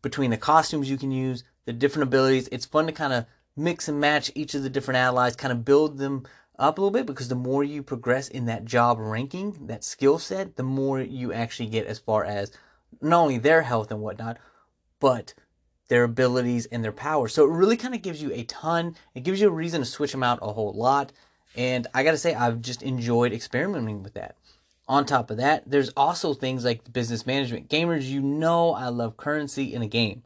between 0.01 0.31
the 0.31 0.37
costumes 0.37 0.89
you 0.89 0.97
can 0.97 1.11
use, 1.11 1.43
the 1.65 1.73
different 1.73 2.07
abilities, 2.07 2.49
it's 2.51 2.65
fun 2.65 2.87
to 2.87 2.91
kind 2.91 3.13
of 3.13 3.25
mix 3.55 3.87
and 3.87 3.99
match 3.99 4.31
each 4.35 4.55
of 4.55 4.63
the 4.63 4.69
different 4.69 4.97
allies, 4.97 5.35
kind 5.35 5.51
of 5.51 5.65
build 5.65 5.97
them 5.97 6.25
up 6.61 6.77
a 6.77 6.81
little 6.81 6.91
bit 6.91 7.05
because 7.05 7.27
the 7.27 7.35
more 7.35 7.63
you 7.63 7.83
progress 7.83 8.29
in 8.29 8.45
that 8.45 8.63
job 8.63 8.99
ranking, 8.99 9.67
that 9.67 9.83
skill 9.83 10.19
set, 10.19 10.55
the 10.55 10.63
more 10.63 11.01
you 11.01 11.33
actually 11.33 11.67
get 11.67 11.87
as 11.87 11.99
far 11.99 12.23
as 12.23 12.51
not 13.01 13.21
only 13.21 13.37
their 13.39 13.63
health 13.63 13.91
and 13.91 13.99
whatnot, 13.99 14.37
but 14.99 15.33
their 15.89 16.03
abilities 16.03 16.67
and 16.67 16.83
their 16.83 16.91
power. 16.91 17.27
So 17.27 17.43
it 17.45 17.51
really 17.51 17.75
kind 17.75 17.95
of 17.95 18.01
gives 18.01 18.21
you 18.21 18.31
a 18.31 18.43
ton. 18.43 18.95
It 19.15 19.23
gives 19.23 19.41
you 19.41 19.47
a 19.47 19.51
reason 19.51 19.81
to 19.81 19.85
switch 19.85 20.11
them 20.11 20.23
out 20.23 20.39
a 20.41 20.53
whole 20.53 20.71
lot. 20.73 21.11
And 21.55 21.87
I 21.93 22.03
got 22.03 22.11
to 22.11 22.17
say, 22.17 22.33
I've 22.33 22.61
just 22.61 22.83
enjoyed 22.83 23.33
experimenting 23.33 24.03
with 24.03 24.13
that. 24.13 24.37
On 24.87 25.05
top 25.05 25.31
of 25.31 25.37
that, 25.37 25.69
there's 25.69 25.89
also 25.97 26.33
things 26.33 26.63
like 26.63 26.93
business 26.93 27.25
management. 27.25 27.69
Gamers, 27.69 28.03
you 28.03 28.21
know, 28.21 28.73
I 28.73 28.89
love 28.89 29.17
currency 29.17 29.73
in 29.73 29.81
a 29.81 29.87
game. 29.87 30.23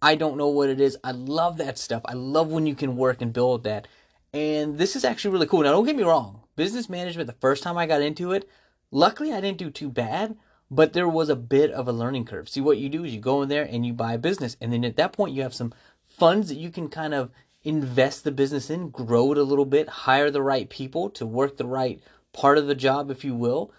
I 0.00 0.14
don't 0.14 0.36
know 0.36 0.48
what 0.48 0.68
it 0.68 0.80
is. 0.80 0.96
I 1.02 1.10
love 1.10 1.56
that 1.58 1.78
stuff. 1.78 2.02
I 2.04 2.12
love 2.12 2.48
when 2.48 2.66
you 2.66 2.74
can 2.74 2.96
work 2.96 3.20
and 3.20 3.32
build 3.32 3.64
that. 3.64 3.88
And 4.32 4.76
this 4.78 4.94
is 4.94 5.04
actually 5.04 5.32
really 5.32 5.46
cool. 5.46 5.62
Now, 5.62 5.72
don't 5.72 5.86
get 5.86 5.96
me 5.96 6.02
wrong. 6.02 6.42
Business 6.56 6.88
management, 6.88 7.26
the 7.26 7.32
first 7.34 7.62
time 7.62 7.78
I 7.78 7.86
got 7.86 8.02
into 8.02 8.32
it, 8.32 8.48
luckily 8.90 9.32
I 9.32 9.40
didn't 9.40 9.58
do 9.58 9.70
too 9.70 9.88
bad, 9.88 10.36
but 10.70 10.92
there 10.92 11.08
was 11.08 11.28
a 11.28 11.36
bit 11.36 11.70
of 11.70 11.88
a 11.88 11.92
learning 11.92 12.26
curve. 12.26 12.48
See, 12.48 12.60
what 12.60 12.78
you 12.78 12.88
do 12.88 13.04
is 13.04 13.14
you 13.14 13.20
go 13.20 13.42
in 13.42 13.48
there 13.48 13.64
and 13.64 13.86
you 13.86 13.92
buy 13.92 14.14
a 14.14 14.18
business. 14.18 14.56
And 14.60 14.72
then 14.72 14.84
at 14.84 14.96
that 14.96 15.12
point, 15.12 15.34
you 15.34 15.42
have 15.42 15.54
some 15.54 15.72
funds 16.04 16.48
that 16.48 16.58
you 16.58 16.70
can 16.70 16.88
kind 16.88 17.14
of 17.14 17.30
invest 17.64 18.24
the 18.24 18.32
business 18.32 18.70
in, 18.70 18.90
grow 18.90 19.32
it 19.32 19.38
a 19.38 19.42
little 19.42 19.64
bit, 19.64 19.88
hire 19.88 20.30
the 20.30 20.42
right 20.42 20.68
people 20.68 21.10
to 21.10 21.26
work 21.26 21.56
the 21.56 21.66
right 21.66 22.00
part 22.32 22.58
of 22.58 22.66
the 22.66 22.74
job, 22.74 23.10
if 23.10 23.24
you 23.24 23.34
will. 23.34 23.72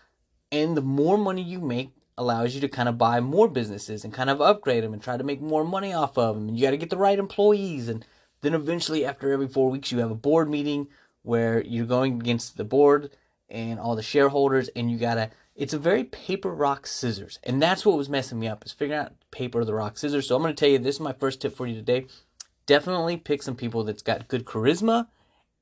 And 0.52 0.76
the 0.76 0.82
more 0.82 1.18
money 1.18 1.44
you 1.44 1.60
make 1.60 1.92
allows 2.18 2.54
you 2.54 2.62
to 2.62 2.68
kind 2.68 2.90
of 2.90 2.98
buy 2.98 3.20
more 3.20 3.48
businesses 3.48 4.04
and 4.04 4.14
kind 4.14 4.30
of 4.30 4.42
upgrade 4.42 4.84
them 4.84 4.94
and 4.94 5.02
try 5.02 5.16
to 5.16 5.24
make 5.24 5.42
more 5.42 5.64
money 5.64 5.94
off 5.94 6.18
of 6.18 6.36
them. 6.36 6.50
And 6.50 6.58
you 6.58 6.66
got 6.66 6.72
to 6.72 6.78
get 6.78 6.90
the 6.90 6.98
right 6.98 7.18
employees. 7.20 7.88
And 7.88 8.06
then 8.42 8.54
eventually, 8.54 9.06
after 9.06 9.32
every 9.32 9.48
four 9.48 9.70
weeks, 9.70 9.92
you 9.92 10.00
have 10.00 10.12
a 10.12 10.16
board 10.16 10.50
meeting 10.50 10.88
where 11.24 11.62
you're 11.64 11.86
going 11.86 12.20
against 12.20 12.58
the 12.58 12.64
board 12.64 13.12
and 13.50 13.80
all 13.80 13.96
the 13.96 14.04
shareholders, 14.04 14.70
and 14.70 14.92
you 14.92 14.98
got 14.98 15.16
to. 15.16 15.30
It's 15.56 15.74
a 15.74 15.80
very 15.80 16.06
paper, 16.06 16.54
rock, 16.54 16.88
scissors. 16.88 17.38
And 17.44 17.62
that's 17.62 17.86
what 17.86 17.98
was 17.98 18.08
messing 18.08 18.40
me 18.40 18.48
up, 18.48 18.66
is 18.66 18.72
figuring 18.72 19.02
out 19.02 19.14
paper, 19.30 19.66
the 19.66 19.74
rock, 19.74 19.98
scissors. 19.98 20.28
So 20.28 20.38
I'm 20.38 20.44
to 20.44 20.54
tell 20.54 20.70
you 20.70 20.78
this 20.78 20.96
is 20.96 21.02
my 21.02 21.12
first 21.12 21.42
tip 21.42 21.56
for 21.56 21.68
you 21.68 21.76
today 21.76 22.06
definitely 22.70 23.18
pick 23.18 23.42
some 23.42 23.56
people 23.56 23.84
that's 23.84 24.04
got 24.04 24.28
good 24.28 24.46
charisma 24.46 25.08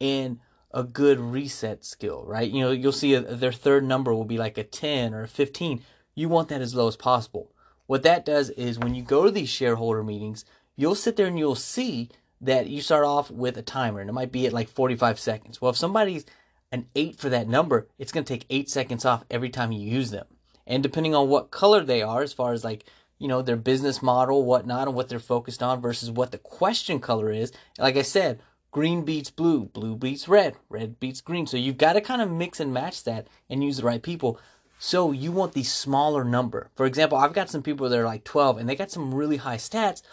and 0.02 0.40
a 0.74 0.84
good 0.84 1.18
reset 1.18 1.86
skill, 1.86 2.26
right? 2.28 2.52
You 2.52 2.66
know, 2.66 2.72
you'll 2.72 2.92
see 2.92 3.14
a, 3.14 3.22
their 3.22 3.54
third 3.54 3.86
number 3.86 4.14
will 4.14 4.26
be 4.26 4.38
like 4.38 4.58
a 4.58 4.64
10 4.66 5.14
or 5.14 5.24
a 5.24 5.28
15. 5.30 5.82
You 6.16 6.28
want 6.28 6.50
that 6.50 6.60
as 6.60 6.76
low 6.76 6.90
as 6.90 6.98
possible. 6.98 7.54
What 7.86 8.04
that 8.04 8.26
does 8.26 8.50
is 8.50 8.78
when 8.78 8.94
you 8.94 9.04
go 9.04 9.24
to 9.24 9.32
these 9.32 9.48
shareholder 9.48 10.04
meetings, 10.04 10.44
you'll 10.76 10.96
sit 10.96 11.16
there 11.16 11.28
and 11.28 11.40
you'll 11.40 11.56
see 11.56 12.10
that 12.42 12.68
you 12.68 12.82
start 12.82 13.06
off 13.06 13.32
with 13.32 13.58
a 13.58 13.62
timer 13.62 14.00
and 14.00 14.10
it 14.10 14.14
might 14.14 14.32
be 14.32 14.46
at 14.46 14.54
like 14.54 14.70
45 14.70 15.20
seconds. 15.20 15.62
Well, 15.62 15.72
if 15.72 15.78
somebody's 15.78 16.26
an 16.72 16.88
8 16.96 17.18
for 17.18 17.30
that 17.30 17.48
number, 17.48 17.88
it's 17.98 18.12
going 18.12 18.24
to 18.24 18.34
take 18.34 18.46
8 18.50 18.70
seconds 18.70 19.06
off 19.06 19.26
every 19.32 19.50
time 19.50 19.72
you 19.72 19.90
use 19.90 20.12
them. 20.12 20.28
And 20.66 20.84
depending 20.84 21.16
on 21.16 21.30
what 21.30 21.52
color 21.52 21.84
they 21.84 22.02
are, 22.02 22.22
as 22.22 22.34
far 22.34 22.54
as 22.54 22.64
like 22.64 22.86
you 23.20 23.28
know, 23.28 23.42
their 23.42 23.56
business 23.56 24.02
model, 24.02 24.44
whatnot, 24.46 24.88
and 24.88 24.96
what 24.96 25.10
they're 25.10 25.20
focused 25.20 25.64
on 25.64 25.82
versus 25.82 26.12
what 26.12 26.32
the 26.32 26.38
question 26.38 27.00
color 27.00 27.32
is. 27.32 27.52
Like 27.80 27.98
I 27.98 28.04
said, 28.04 28.40
green 28.72 29.04
beats 29.04 29.32
blue, 29.32 29.66
blue 29.66 29.96
beats 29.96 30.28
red, 30.28 30.56
red 30.70 31.00
beats 31.00 31.22
green. 31.22 31.48
So 31.48 31.58
you've 31.58 31.78
got 31.78 31.94
to 31.94 32.02
kind 32.02 32.22
of 32.22 32.32
mix 32.32 32.60
and 32.60 32.74
match 32.74 33.04
that 33.06 33.28
and 33.50 33.64
use 33.64 33.78
the 33.78 33.84
right 33.84 34.02
people. 34.02 34.40
So 34.80 35.12
you 35.12 35.32
want 35.32 35.54
the 35.54 35.64
smaller 35.64 36.24
number. 36.24 36.70
For 36.76 36.86
example, 36.86 37.18
I've 37.18 37.34
got 37.34 37.50
some 37.50 37.64
people 37.64 37.90
that 37.90 37.98
are 37.98 38.06
like 38.06 38.24
12 38.24 38.60
and 38.60 38.70
they 38.70 38.76
got 38.76 38.92
some 38.92 39.14
really 39.14 39.38
high 39.38 39.58
stats, 39.58 40.04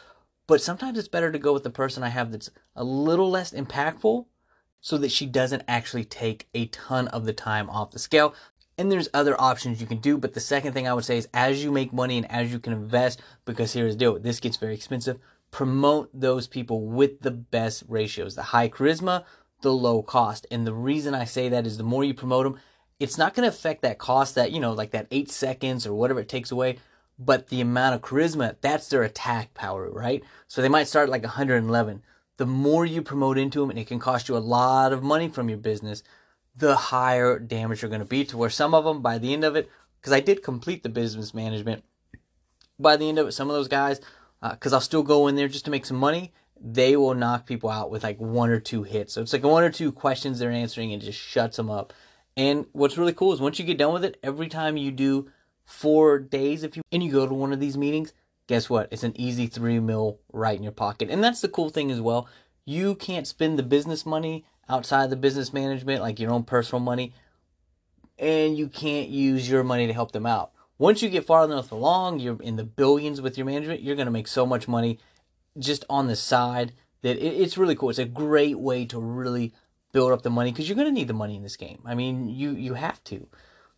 but 0.46 0.60
sometimes 0.60 0.98
it's 0.98 1.08
better 1.08 1.32
to 1.32 1.38
go 1.38 1.52
with 1.52 1.62
the 1.62 1.70
person 1.70 2.02
I 2.02 2.08
have 2.08 2.32
that's 2.32 2.50
a 2.76 2.84
little 2.84 3.30
less 3.30 3.52
impactful 3.52 4.26
so 4.80 4.98
that 4.98 5.10
she 5.10 5.26
doesn't 5.26 5.62
actually 5.66 6.04
take 6.04 6.48
a 6.54 6.66
ton 6.66 7.08
of 7.08 7.24
the 7.24 7.32
time 7.32 7.70
off 7.70 7.90
the 7.90 7.98
scale. 7.98 8.34
And 8.76 8.90
there's 8.90 9.08
other 9.14 9.40
options 9.40 9.80
you 9.80 9.86
can 9.86 9.98
do, 9.98 10.18
but 10.18 10.34
the 10.34 10.40
second 10.40 10.72
thing 10.72 10.86
I 10.86 10.92
would 10.92 11.04
say 11.04 11.16
is 11.16 11.28
as 11.32 11.62
you 11.62 11.70
make 11.70 11.92
money 11.92 12.18
and 12.18 12.30
as 12.30 12.52
you 12.52 12.58
can 12.58 12.72
invest, 12.72 13.22
because 13.44 13.72
here's 13.72 13.94
the 13.94 13.98
deal, 13.98 14.18
this 14.18 14.40
gets 14.40 14.56
very 14.56 14.74
expensive, 14.74 15.18
promote 15.50 16.10
those 16.12 16.46
people 16.48 16.82
with 16.82 17.20
the 17.20 17.30
best 17.30 17.84
ratios, 17.88 18.34
the 18.34 18.42
high 18.42 18.68
charisma, 18.68 19.24
the 19.62 19.72
low 19.72 20.02
cost. 20.02 20.46
And 20.50 20.66
the 20.66 20.74
reason 20.74 21.14
I 21.14 21.24
say 21.24 21.48
that 21.48 21.66
is 21.66 21.78
the 21.78 21.84
more 21.84 22.04
you 22.04 22.12
promote 22.12 22.44
them, 22.44 22.60
it's 23.00 23.16
not 23.16 23.34
going 23.34 23.48
to 23.48 23.54
affect 23.54 23.82
that 23.82 23.98
cost 23.98 24.34
that, 24.34 24.52
you 24.52 24.60
know, 24.60 24.72
like 24.72 24.90
that 24.90 25.06
eight 25.10 25.30
seconds 25.30 25.86
or 25.86 25.94
whatever 25.94 26.20
it 26.20 26.28
takes 26.28 26.50
away, 26.50 26.78
but 27.18 27.48
the 27.48 27.60
amount 27.60 27.94
of 27.94 28.02
charisma, 28.02 28.56
that's 28.60 28.88
their 28.88 29.02
attack 29.02 29.54
power, 29.54 29.90
right? 29.90 30.22
So 30.48 30.62
they 30.62 30.68
might 30.68 30.88
start 30.88 31.08
like 31.08 31.22
111. 31.22 32.02
The 32.36 32.46
more 32.46 32.84
you 32.84 33.02
promote 33.02 33.38
into 33.38 33.60
them, 33.60 33.70
and 33.70 33.78
it 33.78 33.86
can 33.86 34.00
cost 34.00 34.28
you 34.28 34.36
a 34.36 34.38
lot 34.38 34.92
of 34.92 35.02
money 35.02 35.28
from 35.28 35.48
your 35.48 35.58
business, 35.58 36.02
the 36.56 36.76
higher 36.76 37.38
damage 37.38 37.82
you're 37.82 37.88
going 37.88 38.00
to 38.00 38.04
be 38.04 38.24
to 38.24 38.36
where 38.36 38.50
some 38.50 38.74
of 38.74 38.84
them 38.84 39.02
by 39.02 39.18
the 39.18 39.32
end 39.32 39.44
of 39.44 39.56
it 39.56 39.68
because 40.00 40.12
i 40.12 40.20
did 40.20 40.42
complete 40.42 40.82
the 40.82 40.88
business 40.88 41.34
management 41.34 41.82
by 42.78 42.96
the 42.96 43.08
end 43.08 43.18
of 43.18 43.26
it 43.26 43.32
some 43.32 43.50
of 43.50 43.56
those 43.56 43.68
guys 43.68 44.00
because 44.42 44.72
uh, 44.72 44.76
i'll 44.76 44.80
still 44.80 45.02
go 45.02 45.26
in 45.26 45.36
there 45.36 45.48
just 45.48 45.64
to 45.64 45.70
make 45.70 45.86
some 45.86 45.96
money 45.96 46.32
they 46.60 46.96
will 46.96 47.14
knock 47.14 47.46
people 47.46 47.68
out 47.68 47.90
with 47.90 48.04
like 48.04 48.20
one 48.20 48.50
or 48.50 48.60
two 48.60 48.82
hits 48.84 49.14
so 49.14 49.22
it's 49.22 49.32
like 49.32 49.42
one 49.42 49.64
or 49.64 49.70
two 49.70 49.90
questions 49.90 50.38
they're 50.38 50.50
answering 50.50 50.92
and 50.92 51.02
just 51.02 51.18
shuts 51.18 51.56
them 51.56 51.70
up 51.70 51.92
and 52.36 52.66
what's 52.72 52.98
really 52.98 53.12
cool 53.12 53.32
is 53.32 53.40
once 53.40 53.58
you 53.58 53.64
get 53.64 53.78
done 53.78 53.92
with 53.92 54.04
it 54.04 54.18
every 54.22 54.48
time 54.48 54.76
you 54.76 54.90
do 54.90 55.28
four 55.64 56.18
days 56.18 56.62
if 56.62 56.76
you 56.76 56.82
and 56.92 57.02
you 57.02 57.10
go 57.10 57.26
to 57.26 57.34
one 57.34 57.52
of 57.52 57.60
these 57.60 57.76
meetings 57.76 58.12
guess 58.46 58.68
what 58.68 58.88
it's 58.90 59.02
an 59.02 59.18
easy 59.18 59.46
three 59.46 59.78
mil 59.78 60.18
right 60.32 60.56
in 60.56 60.62
your 60.62 60.72
pocket 60.72 61.08
and 61.10 61.24
that's 61.24 61.40
the 61.40 61.48
cool 61.48 61.70
thing 61.70 61.90
as 61.90 62.00
well 62.00 62.28
you 62.66 62.94
can't 62.94 63.26
spend 63.26 63.58
the 63.58 63.62
business 63.62 64.06
money 64.06 64.44
outside 64.68 65.10
the 65.10 65.16
business 65.16 65.52
management, 65.52 66.02
like 66.02 66.18
your 66.18 66.30
own 66.30 66.44
personal 66.44 66.80
money, 66.80 67.12
and 68.18 68.56
you 68.56 68.68
can't 68.68 69.08
use 69.08 69.48
your 69.48 69.64
money 69.64 69.86
to 69.86 69.92
help 69.92 70.12
them 70.12 70.26
out. 70.26 70.52
Once 70.78 71.02
you 71.02 71.08
get 71.08 71.26
far 71.26 71.44
enough 71.44 71.72
along, 71.72 72.18
you're 72.18 72.40
in 72.42 72.56
the 72.56 72.64
billions 72.64 73.20
with 73.20 73.36
your 73.38 73.46
management, 73.46 73.82
you're 73.82 73.96
going 73.96 74.06
to 74.06 74.12
make 74.12 74.26
so 74.28 74.44
much 74.44 74.66
money 74.66 74.98
just 75.58 75.84
on 75.88 76.08
the 76.08 76.16
side 76.16 76.72
that 77.02 77.16
it, 77.16 77.40
it's 77.40 77.58
really 77.58 77.76
cool. 77.76 77.90
It's 77.90 77.98
a 77.98 78.04
great 78.04 78.58
way 78.58 78.84
to 78.86 78.98
really 78.98 79.52
build 79.92 80.12
up 80.12 80.22
the 80.22 80.30
money 80.30 80.50
because 80.50 80.68
you're 80.68 80.76
going 80.76 80.88
to 80.88 80.92
need 80.92 81.08
the 81.08 81.14
money 81.14 81.36
in 81.36 81.42
this 81.42 81.56
game. 81.56 81.80
I 81.84 81.94
mean, 81.94 82.28
you 82.28 82.52
you 82.52 82.74
have 82.74 83.02
to. 83.04 83.28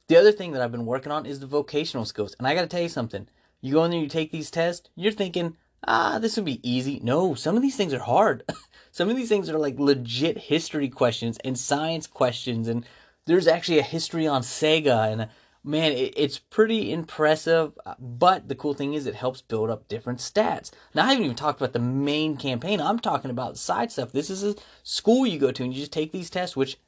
The 0.09 0.17
other 0.17 0.33
thing 0.33 0.53
that 0.53 0.63
I've 0.63 0.73
been 0.73 0.87
working 0.87 1.11
on 1.11 1.27
is 1.27 1.41
the 1.41 1.47
vocational 1.47 2.05
skills. 2.05 2.35
And 2.39 2.47
I 2.47 2.55
got 2.55 2.61
to 2.61 2.69
tell 2.69 2.83
you 2.83 2.89
something. 2.89 3.29
You 3.61 3.75
go 3.75 3.85
in 3.85 3.91
there, 3.91 4.01
you 4.01 4.09
take 4.09 4.31
these 4.31 4.51
tests, 4.51 4.89
you're 4.95 5.13
thinking, 5.13 5.57
ah, 5.87 6.19
this 6.19 6.37
would 6.37 6.45
be 6.45 6.69
easy. 6.69 7.01
No, 7.03 7.35
some 7.35 7.57
of 7.57 7.63
these 7.63 7.77
things 7.77 7.93
are 7.93 8.01
hard. 8.01 8.45
some 8.93 9.09
of 9.09 9.17
these 9.17 9.29
things 9.29 9.51
are 9.51 9.59
like 9.59 9.79
legit 9.79 10.39
history 10.39 10.89
questions 10.89 11.39
and 11.45 11.59
science 11.59 12.07
questions. 12.07 12.69
And 12.69 12.87
there's 13.25 13.49
actually 13.49 13.81
a 13.81 13.85
history 13.85 14.27
on 14.29 14.43
Sega. 14.43 15.11
And 15.11 15.29
man, 15.65 15.91
it, 15.91 16.15
it's 16.17 16.39
pretty 16.39 16.93
impressive. 16.93 17.77
But 17.99 18.49
the 18.49 18.55
cool 18.55 18.75
thing 18.75 18.95
is, 18.95 19.07
it 19.07 19.17
helps 19.17 19.43
build 19.43 19.71
up 19.71 19.89
different 19.89 20.21
stats. 20.21 20.71
Now, 20.95 21.07
I 21.07 21.09
haven't 21.09 21.25
even 21.25 21.37
talked 21.37 21.61
about 21.61 21.73
the 21.73 21.81
main 21.81 22.37
campaign. 22.37 22.81
I'm 22.81 23.01
talking 23.01 23.31
about 23.31 23.59
side 23.59 23.91
stuff. 23.91 24.13
This 24.13 24.31
is 24.31 24.45
a 24.45 24.55
school 24.85 25.27
you 25.27 25.41
go 25.41 25.51
to, 25.51 25.65
and 25.65 25.75
you 25.75 25.81
just 25.81 25.93
take 25.93 26.13
these 26.13 26.31
tests, 26.31 26.55
which 26.55 26.79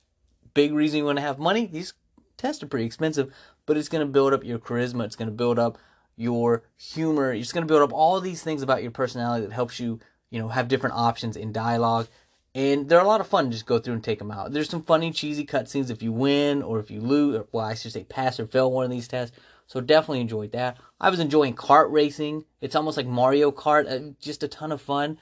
big 0.54 0.72
reason 0.72 0.98
you 0.98 1.04
want 1.04 1.18
to 1.18 1.22
have 1.22 1.40
money. 1.40 1.66
These 1.66 1.94
tests 2.38 2.62
are 2.62 2.66
pretty 2.66 2.86
expensive, 2.86 3.32
but 3.66 3.76
it's 3.76 3.88
going 3.88 4.06
to 4.06 4.10
build 4.10 4.32
up 4.32 4.44
your 4.44 4.58
charisma. 4.58 5.04
It's 5.04 5.16
going 5.16 5.28
to 5.28 5.34
build 5.34 5.58
up 5.58 5.76
your 6.16 6.62
humor. 6.76 7.32
It's 7.32 7.52
going 7.52 7.66
to 7.66 7.72
build 7.72 7.82
up 7.82 7.92
all 7.92 8.20
these 8.20 8.42
things 8.42 8.62
about 8.62 8.82
your 8.82 8.90
personality 8.90 9.46
that 9.46 9.52
helps 9.52 9.78
you, 9.78 10.00
you 10.30 10.38
know, 10.38 10.48
have 10.48 10.68
different 10.68 10.96
options 10.96 11.36
in 11.36 11.52
dialogue. 11.52 12.08
And 12.54 12.88
they're 12.88 12.98
a 12.98 13.06
lot 13.06 13.20
of 13.20 13.28
fun 13.28 13.46
to 13.46 13.50
just 13.50 13.66
go 13.66 13.78
through 13.78 13.94
and 13.94 14.02
take 14.02 14.18
them 14.18 14.30
out. 14.30 14.52
There's 14.52 14.70
some 14.70 14.82
funny, 14.82 15.12
cheesy 15.12 15.44
cutscenes 15.44 15.90
if 15.90 16.02
you 16.02 16.12
win 16.12 16.62
or 16.62 16.80
if 16.80 16.90
you 16.90 17.00
lose, 17.00 17.36
or, 17.36 17.46
well, 17.52 17.66
I 17.66 17.74
should 17.74 17.92
say 17.92 18.04
pass 18.04 18.40
or 18.40 18.46
fail 18.46 18.72
one 18.72 18.84
of 18.84 18.90
these 18.90 19.06
tests. 19.06 19.36
So 19.66 19.82
definitely 19.82 20.22
enjoyed 20.22 20.52
that. 20.52 20.78
I 20.98 21.10
was 21.10 21.20
enjoying 21.20 21.54
kart 21.54 21.92
racing. 21.92 22.46
It's 22.60 22.74
almost 22.74 22.96
like 22.96 23.06
Mario 23.06 23.52
Kart, 23.52 23.88
uh, 23.88 24.14
just 24.18 24.42
a 24.42 24.48
ton 24.48 24.72
of 24.72 24.80
fun. 24.80 25.18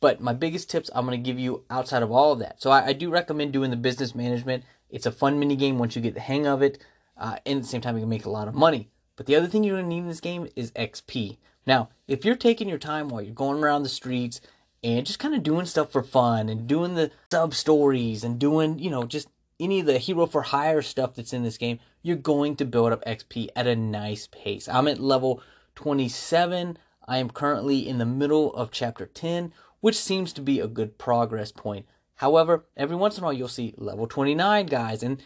But 0.00 0.20
my 0.20 0.32
biggest 0.32 0.70
tips 0.70 0.88
I'm 0.94 1.04
going 1.04 1.20
to 1.20 1.26
give 1.30 1.38
you 1.38 1.64
outside 1.68 2.04
of 2.04 2.12
all 2.12 2.32
of 2.32 2.38
that. 2.38 2.62
So 2.62 2.70
I, 2.70 2.86
I, 2.86 2.92
do 2.92 3.10
recommend 3.10 3.52
doing 3.52 3.70
the 3.70 3.76
business 3.76 4.14
management. 4.14 4.62
It's 4.90 5.06
a 5.06 5.12
fun 5.12 5.38
mini 5.38 5.56
game 5.56 5.78
once 5.78 5.96
you 5.96 6.02
get 6.02 6.14
the 6.14 6.20
hang 6.20 6.46
of 6.46 6.62
it. 6.62 6.82
Uh, 7.16 7.36
and 7.46 7.58
at 7.58 7.62
the 7.62 7.68
same 7.68 7.80
time, 7.80 7.96
you 7.96 8.02
can 8.02 8.08
make 8.08 8.26
a 8.26 8.30
lot 8.30 8.48
of 8.48 8.54
money. 8.54 8.88
But 9.16 9.26
the 9.26 9.36
other 9.36 9.46
thing 9.46 9.64
you're 9.64 9.76
going 9.76 9.86
to 9.86 9.88
need 9.88 10.02
in 10.02 10.08
this 10.08 10.20
game 10.20 10.48
is 10.54 10.70
XP. 10.72 11.38
Now, 11.66 11.88
if 12.06 12.24
you're 12.24 12.36
taking 12.36 12.68
your 12.68 12.78
time 12.78 13.08
while 13.08 13.22
you're 13.22 13.34
going 13.34 13.62
around 13.62 13.82
the 13.82 13.88
streets 13.88 14.40
and 14.84 15.06
just 15.06 15.18
kind 15.18 15.34
of 15.34 15.42
doing 15.42 15.66
stuff 15.66 15.90
for 15.90 16.02
fun 16.02 16.48
and 16.48 16.66
doing 16.66 16.94
the 16.94 17.10
sub 17.30 17.54
stories 17.54 18.22
and 18.22 18.38
doing, 18.38 18.78
you 18.78 18.90
know, 18.90 19.04
just 19.04 19.28
any 19.58 19.80
of 19.80 19.86
the 19.86 19.98
hero 19.98 20.26
for 20.26 20.42
hire 20.42 20.82
stuff 20.82 21.14
that's 21.14 21.32
in 21.32 21.42
this 21.42 21.58
game, 21.58 21.78
you're 22.02 22.16
going 22.16 22.56
to 22.56 22.64
build 22.64 22.92
up 22.92 23.04
XP 23.04 23.48
at 23.56 23.66
a 23.66 23.74
nice 23.74 24.28
pace. 24.30 24.68
I'm 24.68 24.86
at 24.86 25.00
level 25.00 25.42
27. 25.74 26.78
I 27.08 27.18
am 27.18 27.30
currently 27.30 27.88
in 27.88 27.98
the 27.98 28.06
middle 28.06 28.54
of 28.54 28.70
chapter 28.70 29.06
10, 29.06 29.52
which 29.80 29.96
seems 29.96 30.32
to 30.34 30.42
be 30.42 30.60
a 30.60 30.68
good 30.68 30.98
progress 30.98 31.52
point. 31.52 31.86
However, 32.16 32.66
every 32.76 32.96
once 32.96 33.16
in 33.16 33.22
a 33.22 33.26
while 33.26 33.32
you'll 33.32 33.48
see 33.48 33.74
level 33.76 34.06
29 34.06 34.66
guys, 34.66 35.02
and 35.02 35.22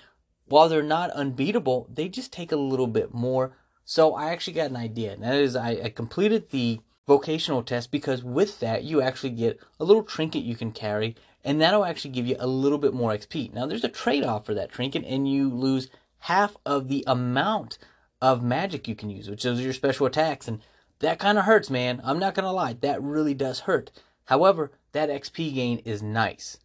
while 0.47 0.69
they're 0.69 0.83
not 0.83 1.11
unbeatable, 1.11 1.89
they 1.93 2.09
just 2.09 2.33
take 2.33 2.53
a 2.53 2.57
little 2.57 2.89
bit 2.89 3.15
more 3.15 3.53
so 3.91 4.15
I 4.15 4.31
actually 4.31 4.53
got 4.53 4.71
an 4.71 4.77
idea. 4.77 5.15
And 5.15 5.25
that 5.25 5.35
is, 5.35 5.57
I, 5.57 5.71
I 5.71 5.89
completed 5.89 6.51
the 6.51 6.79
vocational 7.09 7.65
test 7.65 7.91
because 7.91 8.23
with 8.23 8.61
that, 8.61 8.85
you 8.85 9.03
actually 9.03 9.31
get 9.31 9.59
a 9.81 9.85
little 9.85 10.05
trinket 10.05 10.45
you 10.45 10.55
can 10.55 10.71
carry, 10.71 11.17
and 11.43 11.61
that'll 11.61 11.85
actually 11.85 12.13
give 12.13 12.25
you 12.25 12.37
a 12.39 12.47
little 12.47 12.79
bit 12.79 12.95
more 12.95 13.11
XP. 13.11 13.53
Now, 13.53 13.67
there's 13.67 13.83
a 13.83 13.89
trade 13.89 14.23
off 14.23 14.47
for 14.47 14.55
that 14.55 14.71
trinket, 14.71 15.05
and 15.05 15.29
you 15.29 15.51
lose 15.51 15.89
half 16.21 16.57
of 16.65 16.87
the 16.87 17.03
amount 17.09 17.79
of 18.23 18.45
magic 18.45 18.87
you 18.87 18.95
can 18.95 19.11
use, 19.11 19.29
which 19.29 19.45
is 19.45 19.61
your 19.61 19.73
special 19.73 20.07
attacks. 20.07 20.47
And 20.47 20.61
that 21.01 21.19
kind 21.19 21.37
of 21.37 21.47
hurts, 21.47 21.69
man. 21.69 22.01
I'm 22.05 22.21
not 22.21 22.37
to 22.37 22.51
lie. 22.53 22.75
That 22.75 23.03
really 23.03 23.35
does 23.35 23.61
hurt. 23.61 23.91
However, 24.27 24.71
that 24.93 25.09
XP 25.09 25.53
gain 25.53 25.79
is 25.79 26.01
nice. 26.01 26.59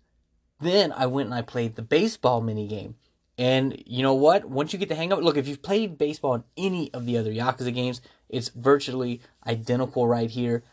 Then 0.59 0.91
I 0.91 1.05
went 1.07 1.27
and 1.27 1.35
I 1.35 1.41
played 1.41 1.75
the 1.75 1.81
baseball 1.81 2.41
mini 2.41 2.67
game. 2.67 2.95
And 3.37 3.81
you 3.85 4.01
know 4.01 4.13
what? 4.13 4.45
Once 4.45 4.71
you 4.71 4.79
get 4.79 4.89
the 4.89 4.95
hang 4.95 5.11
of 5.11 5.19
it, 5.19 5.25
look, 5.25 5.37
if 5.37 5.47
you've 5.47 5.61
played 5.61 5.97
baseball 5.97 6.35
in 6.35 6.43
any 6.57 6.93
of 6.93 7.05
the 7.05 7.17
other 7.17 7.31
Yakuza 7.31 7.73
games, 7.73 8.01
it's 8.29 8.49
virtually 8.49 9.21
identical 9.45 10.07
right 10.07 10.29
here. 10.29 10.63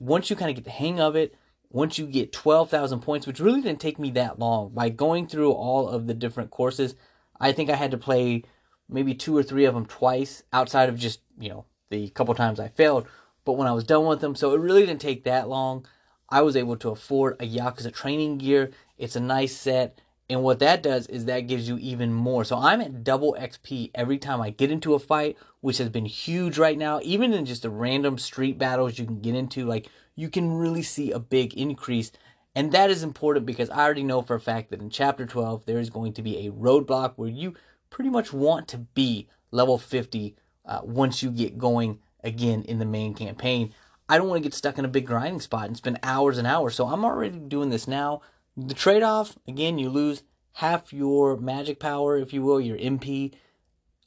Once 0.00 0.28
you 0.28 0.36
kind 0.36 0.50
of 0.50 0.56
get 0.56 0.64
the 0.64 0.70
hang 0.70 1.00
of 1.00 1.14
it, 1.14 1.34
once 1.70 1.98
you 1.98 2.06
get 2.06 2.32
12,000 2.32 3.00
points, 3.00 3.26
which 3.26 3.38
really 3.38 3.62
didn't 3.62 3.80
take 3.80 3.98
me 3.98 4.10
that 4.10 4.40
long, 4.40 4.70
by 4.70 4.88
going 4.88 5.28
through 5.28 5.52
all 5.52 5.88
of 5.88 6.08
the 6.08 6.14
different 6.14 6.50
courses, 6.50 6.96
I 7.38 7.52
think 7.52 7.70
I 7.70 7.76
had 7.76 7.92
to 7.92 7.98
play 7.98 8.42
maybe 8.88 9.14
two 9.14 9.36
or 9.36 9.44
three 9.44 9.64
of 9.64 9.74
them 9.74 9.86
twice 9.86 10.42
outside 10.52 10.88
of 10.88 10.98
just, 10.98 11.20
you 11.38 11.48
know, 11.48 11.64
the 11.90 12.08
couple 12.10 12.34
times 12.34 12.58
I 12.58 12.68
failed. 12.68 13.06
But 13.44 13.52
when 13.52 13.68
I 13.68 13.72
was 13.72 13.84
done 13.84 14.06
with 14.06 14.20
them, 14.20 14.34
so 14.34 14.52
it 14.52 14.60
really 14.60 14.84
didn't 14.84 15.00
take 15.00 15.24
that 15.24 15.48
long. 15.48 15.86
I 16.30 16.42
was 16.42 16.56
able 16.56 16.76
to 16.76 16.90
afford 16.90 17.36
a 17.40 17.48
Yakuza 17.48 17.92
training 17.92 18.38
gear. 18.38 18.70
It's 18.98 19.16
a 19.16 19.20
nice 19.20 19.56
set 19.56 20.00
and 20.30 20.44
what 20.44 20.60
that 20.60 20.80
does 20.80 21.08
is 21.08 21.24
that 21.24 21.48
gives 21.48 21.68
you 21.68 21.76
even 21.78 22.14
more. 22.14 22.44
So 22.44 22.56
I'm 22.56 22.80
at 22.80 23.02
double 23.02 23.36
XP 23.36 23.90
every 23.96 24.16
time 24.16 24.40
I 24.40 24.50
get 24.50 24.70
into 24.70 24.94
a 24.94 25.00
fight, 25.00 25.36
which 25.60 25.78
has 25.78 25.88
been 25.88 26.04
huge 26.04 26.56
right 26.56 26.78
now. 26.78 27.00
Even 27.02 27.34
in 27.34 27.44
just 27.44 27.62
the 27.62 27.70
random 27.70 28.16
street 28.16 28.56
battles 28.56 28.96
you 28.96 29.06
can 29.06 29.20
get 29.20 29.34
into, 29.34 29.66
like 29.66 29.88
you 30.14 30.30
can 30.30 30.52
really 30.52 30.84
see 30.84 31.10
a 31.10 31.18
big 31.18 31.54
increase. 31.54 32.12
And 32.54 32.70
that 32.70 32.90
is 32.90 33.02
important 33.02 33.44
because 33.44 33.70
I 33.70 33.80
already 33.80 34.04
know 34.04 34.22
for 34.22 34.36
a 34.36 34.40
fact 34.40 34.70
that 34.70 34.80
in 34.80 34.88
chapter 34.88 35.26
12, 35.26 35.66
there 35.66 35.80
is 35.80 35.90
going 35.90 36.12
to 36.12 36.22
be 36.22 36.46
a 36.46 36.52
roadblock 36.52 37.14
where 37.16 37.28
you 37.28 37.54
pretty 37.90 38.10
much 38.10 38.32
want 38.32 38.68
to 38.68 38.78
be 38.78 39.26
level 39.50 39.78
50 39.78 40.36
uh, 40.64 40.80
once 40.84 41.24
you 41.24 41.32
get 41.32 41.58
going 41.58 41.98
again 42.22 42.62
in 42.62 42.78
the 42.78 42.86
main 42.86 43.14
campaign. 43.14 43.74
I 44.10 44.18
don't 44.18 44.28
want 44.28 44.42
to 44.42 44.48
get 44.48 44.54
stuck 44.54 44.76
in 44.76 44.84
a 44.84 44.88
big 44.88 45.06
grinding 45.06 45.40
spot 45.40 45.66
and 45.66 45.76
spend 45.76 46.00
hours 46.02 46.36
and 46.36 46.44
hours. 46.44 46.74
So 46.74 46.86
I'm 46.86 47.04
already 47.04 47.38
doing 47.38 47.70
this 47.70 47.86
now. 47.86 48.22
The 48.56 48.74
trade 48.74 49.04
off, 49.04 49.38
again, 49.46 49.78
you 49.78 49.88
lose 49.88 50.24
half 50.54 50.92
your 50.92 51.36
magic 51.36 51.78
power, 51.78 52.18
if 52.18 52.32
you 52.32 52.42
will, 52.42 52.60
your 52.60 52.76
MP. 52.76 53.34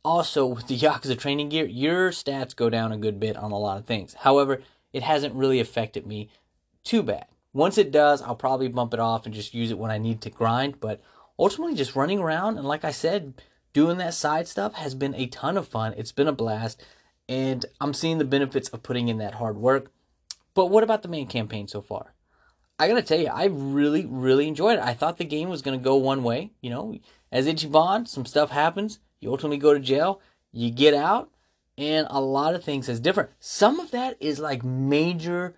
Also, 0.04 0.46
with 0.46 0.68
the 0.68 0.78
Yakuza 0.80 1.18
training 1.18 1.48
gear, 1.48 1.66
your 1.66 2.12
stats 2.12 2.54
go 2.54 2.70
down 2.70 2.92
a 2.92 2.98
good 2.98 3.18
bit 3.18 3.38
on 3.38 3.54
a 3.54 3.58
lot 3.58 3.78
of 3.78 3.86
things. 3.86 4.14
However, 4.14 4.62
it 4.92 5.04
hasn't 5.04 5.36
really 5.36 5.62
affected 5.62 6.06
me 6.06 6.30
too 6.84 7.02
bad. 7.02 7.28
Once 7.54 7.78
it 7.78 7.90
does, 7.90 8.22
I'll 8.22 8.36
probably 8.36 8.68
bump 8.68 8.94
it 8.94 9.00
off 9.00 9.26
and 9.26 9.34
just 9.34 9.54
use 9.54 9.72
it 9.72 9.80
when 9.80 9.90
I 9.90 10.00
need 10.00 10.20
to 10.24 10.30
grind. 10.30 10.82
But 10.82 11.02
ultimately, 11.40 11.76
just 11.76 11.96
running 11.96 12.20
around 12.20 12.58
and, 12.58 12.68
like 12.68 12.84
I 12.84 12.92
said, 12.92 13.42
doing 13.72 14.00
that 14.00 14.16
side 14.16 14.50
stuff 14.50 14.74
has 14.74 14.96
been 14.96 15.16
a 15.16 15.28
ton 15.28 15.56
of 15.56 15.70
fun. 15.70 15.94
It's 15.96 16.12
been 16.12 16.28
a 16.28 16.34
blast. 16.34 16.84
And 17.30 17.66
I'm 17.80 17.94
seeing 17.94 18.18
the 18.18 18.26
benefits 18.26 18.70
of 18.70 18.84
putting 18.84 19.08
in 19.08 19.18
that 19.20 19.36
hard 19.36 19.58
work. 19.58 19.92
But 20.54 20.68
what 20.68 20.84
about 20.84 21.02
the 21.02 21.08
main 21.08 21.28
campaign 21.28 21.68
so 21.68 21.82
far? 21.82 22.14
I 22.78 22.88
gotta 22.88 23.02
tell 23.02 23.20
you, 23.20 23.28
I 23.28 23.46
really, 23.46 24.06
really 24.06 24.48
enjoyed 24.48 24.80
it. 24.80 24.84
I 24.84 24.94
thought 24.94 25.18
the 25.18 25.26
game 25.26 25.50
was 25.50 25.62
gonna 25.62 25.78
go 25.78 25.96
one 25.96 26.24
way. 26.24 26.52
You 26.62 26.70
know, 26.70 27.00
as 27.32 27.48
Ichiban, 27.48 28.08
some 28.08 28.26
stuff 28.26 28.50
happens. 28.50 29.00
You 29.20 29.32
ultimately 29.32 29.58
go 29.58 29.74
to 29.74 29.80
jail. 29.80 30.22
You 30.52 30.70
get 30.70 30.94
out, 30.94 31.32
and 31.78 32.08
a 32.10 32.22
lot 32.22 32.56
of 32.56 32.64
things 32.64 32.90
is 32.90 33.00
different. 33.00 33.32
Some 33.40 33.80
of 33.80 33.92
that 33.92 34.18
is 34.20 34.40
like 34.40 34.64
major, 34.64 35.56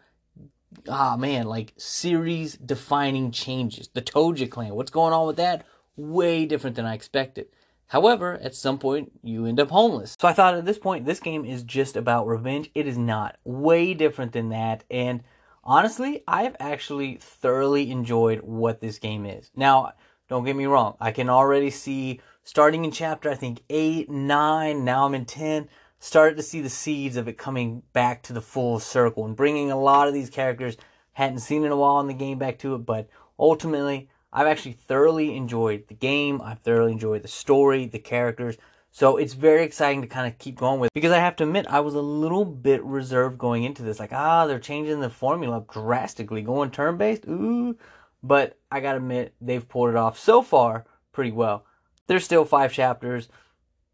ah 0.87 1.17
man, 1.17 1.47
like 1.47 1.73
series 1.77 2.57
defining 2.57 3.31
changes. 3.31 3.89
The 3.93 4.01
Tojo 4.01 4.49
clan, 4.49 4.75
what's 4.75 4.91
going 4.91 5.13
on 5.13 5.27
with 5.27 5.37
that? 5.37 5.65
Way 5.97 6.45
different 6.45 6.75
than 6.75 6.85
I 6.85 6.93
expected. 6.93 7.47
However, 7.87 8.39
at 8.41 8.55
some 8.55 8.79
point, 8.79 9.11
you 9.23 9.45
end 9.45 9.59
up 9.59 9.69
homeless. 9.69 10.15
So 10.19 10.27
I 10.27 10.33
thought 10.33 10.55
at 10.55 10.65
this 10.65 10.79
point, 10.79 11.05
this 11.05 11.19
game 11.19 11.45
is 11.45 11.63
just 11.63 11.95
about 11.95 12.27
revenge. 12.27 12.71
It 12.73 12.87
is 12.87 12.97
not. 12.97 13.37
Way 13.43 13.93
different 13.93 14.31
than 14.31 14.49
that. 14.49 14.83
And 14.89 15.23
honestly, 15.63 16.23
I've 16.27 16.55
actually 16.59 17.17
thoroughly 17.21 17.91
enjoyed 17.91 18.41
what 18.41 18.81
this 18.81 18.99
game 18.99 19.25
is. 19.25 19.51
Now, 19.55 19.93
don't 20.27 20.43
get 20.43 20.55
me 20.55 20.65
wrong, 20.65 20.95
I 20.99 21.11
can 21.11 21.29
already 21.29 21.69
see 21.69 22.19
starting 22.43 22.85
in 22.85 22.91
chapter, 22.91 23.29
I 23.29 23.35
think 23.35 23.61
8, 23.69 24.09
9, 24.09 24.83
now 24.83 25.05
I'm 25.05 25.13
in 25.13 25.25
10, 25.25 25.69
started 25.99 26.37
to 26.37 26.43
see 26.43 26.61
the 26.61 26.69
seeds 26.69 27.15
of 27.15 27.27
it 27.27 27.37
coming 27.37 27.83
back 27.93 28.23
to 28.23 28.33
the 28.33 28.41
full 28.41 28.79
circle 28.79 29.25
and 29.25 29.35
bringing 29.35 29.71
a 29.71 29.79
lot 29.79 30.07
of 30.07 30.13
these 30.13 30.29
characters 30.29 30.77
hadn't 31.13 31.39
seen 31.39 31.63
in 31.63 31.71
a 31.71 31.77
while 31.77 31.99
in 31.99 32.07
the 32.07 32.13
game 32.13 32.37
back 32.37 32.59
to 32.59 32.75
it, 32.75 32.79
but 32.79 33.07
ultimately, 33.39 34.09
I've 34.35 34.47
actually 34.47 34.73
thoroughly 34.73 35.35
enjoyed 35.37 35.87
the 35.87 35.93
game. 35.93 36.41
I've 36.41 36.59
thoroughly 36.59 36.91
enjoyed 36.91 37.23
the 37.23 37.29
story, 37.29 37.85
the 37.85 37.99
characters. 37.99 38.57
So 38.91 39.15
it's 39.15 39.33
very 39.33 39.63
exciting 39.63 40.01
to 40.01 40.07
kind 40.07 40.27
of 40.27 40.37
keep 40.37 40.57
going 40.57 40.81
with 40.81 40.91
because 40.93 41.13
I 41.13 41.19
have 41.19 41.37
to 41.37 41.45
admit 41.45 41.67
I 41.69 41.79
was 41.79 41.95
a 41.95 42.01
little 42.01 42.43
bit 42.43 42.83
reserved 42.83 43.37
going 43.37 43.63
into 43.63 43.81
this. 43.81 43.97
Like, 43.97 44.11
ah, 44.11 44.45
they're 44.45 44.59
changing 44.59 44.99
the 44.99 45.09
formula 45.09 45.63
drastically, 45.71 46.41
going 46.41 46.69
turn 46.69 46.97
based. 46.97 47.25
Ooh. 47.27 47.77
But 48.21 48.57
I 48.69 48.81
gotta 48.81 48.97
admit, 48.97 49.35
they've 49.39 49.67
pulled 49.67 49.89
it 49.89 49.95
off 49.95 50.19
so 50.19 50.41
far 50.41 50.85
pretty 51.13 51.31
well. 51.31 51.65
There's 52.07 52.25
still 52.25 52.43
five 52.43 52.73
chapters. 52.73 53.29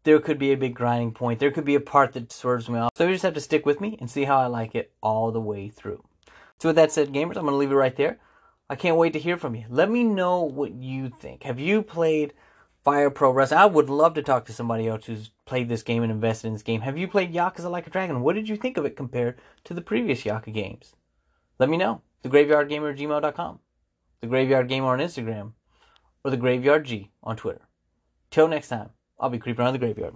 There 0.02 0.18
could 0.18 0.38
be 0.38 0.52
a 0.52 0.56
big 0.56 0.74
grinding 0.74 1.12
point. 1.12 1.38
There 1.38 1.52
could 1.52 1.64
be 1.64 1.76
a 1.76 1.80
part 1.80 2.14
that 2.14 2.32
swerves 2.32 2.68
me 2.68 2.80
off. 2.80 2.90
So 2.96 3.06
you 3.06 3.12
just 3.12 3.22
have 3.22 3.34
to 3.34 3.40
stick 3.40 3.64
with 3.64 3.80
me 3.80 3.96
and 4.00 4.10
see 4.10 4.24
how 4.24 4.38
I 4.38 4.46
like 4.46 4.74
it 4.74 4.92
all 5.02 5.30
the 5.30 5.40
way 5.40 5.68
through. 5.68 6.02
So 6.58 6.70
with 6.70 6.76
that 6.76 6.90
said, 6.90 7.12
gamers, 7.12 7.36
I'm 7.36 7.44
gonna 7.44 7.56
leave 7.56 7.70
it 7.70 7.76
right 7.76 7.94
there. 7.94 8.18
I 8.72 8.74
can't 8.74 8.96
wait 8.96 9.12
to 9.12 9.18
hear 9.18 9.36
from 9.36 9.54
you. 9.54 9.66
Let 9.68 9.90
me 9.90 10.02
know 10.02 10.44
what 10.44 10.72
you 10.72 11.10
think. 11.10 11.42
Have 11.42 11.60
you 11.60 11.82
played 11.82 12.32
Fire 12.82 13.10
Pro 13.10 13.30
Wrestling? 13.30 13.60
I 13.60 13.66
would 13.66 13.90
love 13.90 14.14
to 14.14 14.22
talk 14.22 14.46
to 14.46 14.54
somebody 14.54 14.88
else 14.88 15.04
who's 15.04 15.28
played 15.44 15.68
this 15.68 15.82
game 15.82 16.02
and 16.02 16.10
invested 16.10 16.46
in 16.46 16.54
this 16.54 16.62
game. 16.62 16.80
Have 16.80 16.96
you 16.96 17.06
played 17.06 17.34
Yakuza 17.34 17.70
Like 17.70 17.86
a 17.86 17.90
Dragon? 17.90 18.22
What 18.22 18.34
did 18.34 18.48
you 18.48 18.56
think 18.56 18.78
of 18.78 18.86
it 18.86 18.96
compared 18.96 19.38
to 19.64 19.74
the 19.74 19.82
previous 19.82 20.22
Yakuza 20.22 20.54
games? 20.54 20.96
Let 21.58 21.68
me 21.68 21.76
know. 21.76 22.00
TheGraveyardGamer 22.24 22.92
at 22.92 22.98
gmail.com. 22.98 23.58
The 24.22 24.26
Graveyard 24.26 24.68
Gamer 24.68 24.86
on 24.86 25.00
Instagram. 25.00 25.52
Or 26.24 26.30
The 26.30 26.38
Graveyard 26.38 26.86
G 26.86 27.10
on 27.22 27.36
Twitter. 27.36 27.68
Till 28.30 28.48
next 28.48 28.68
time, 28.68 28.88
I'll 29.20 29.28
be 29.28 29.38
creeping 29.38 29.62
around 29.62 29.74
the 29.74 29.80
graveyard. 29.80 30.14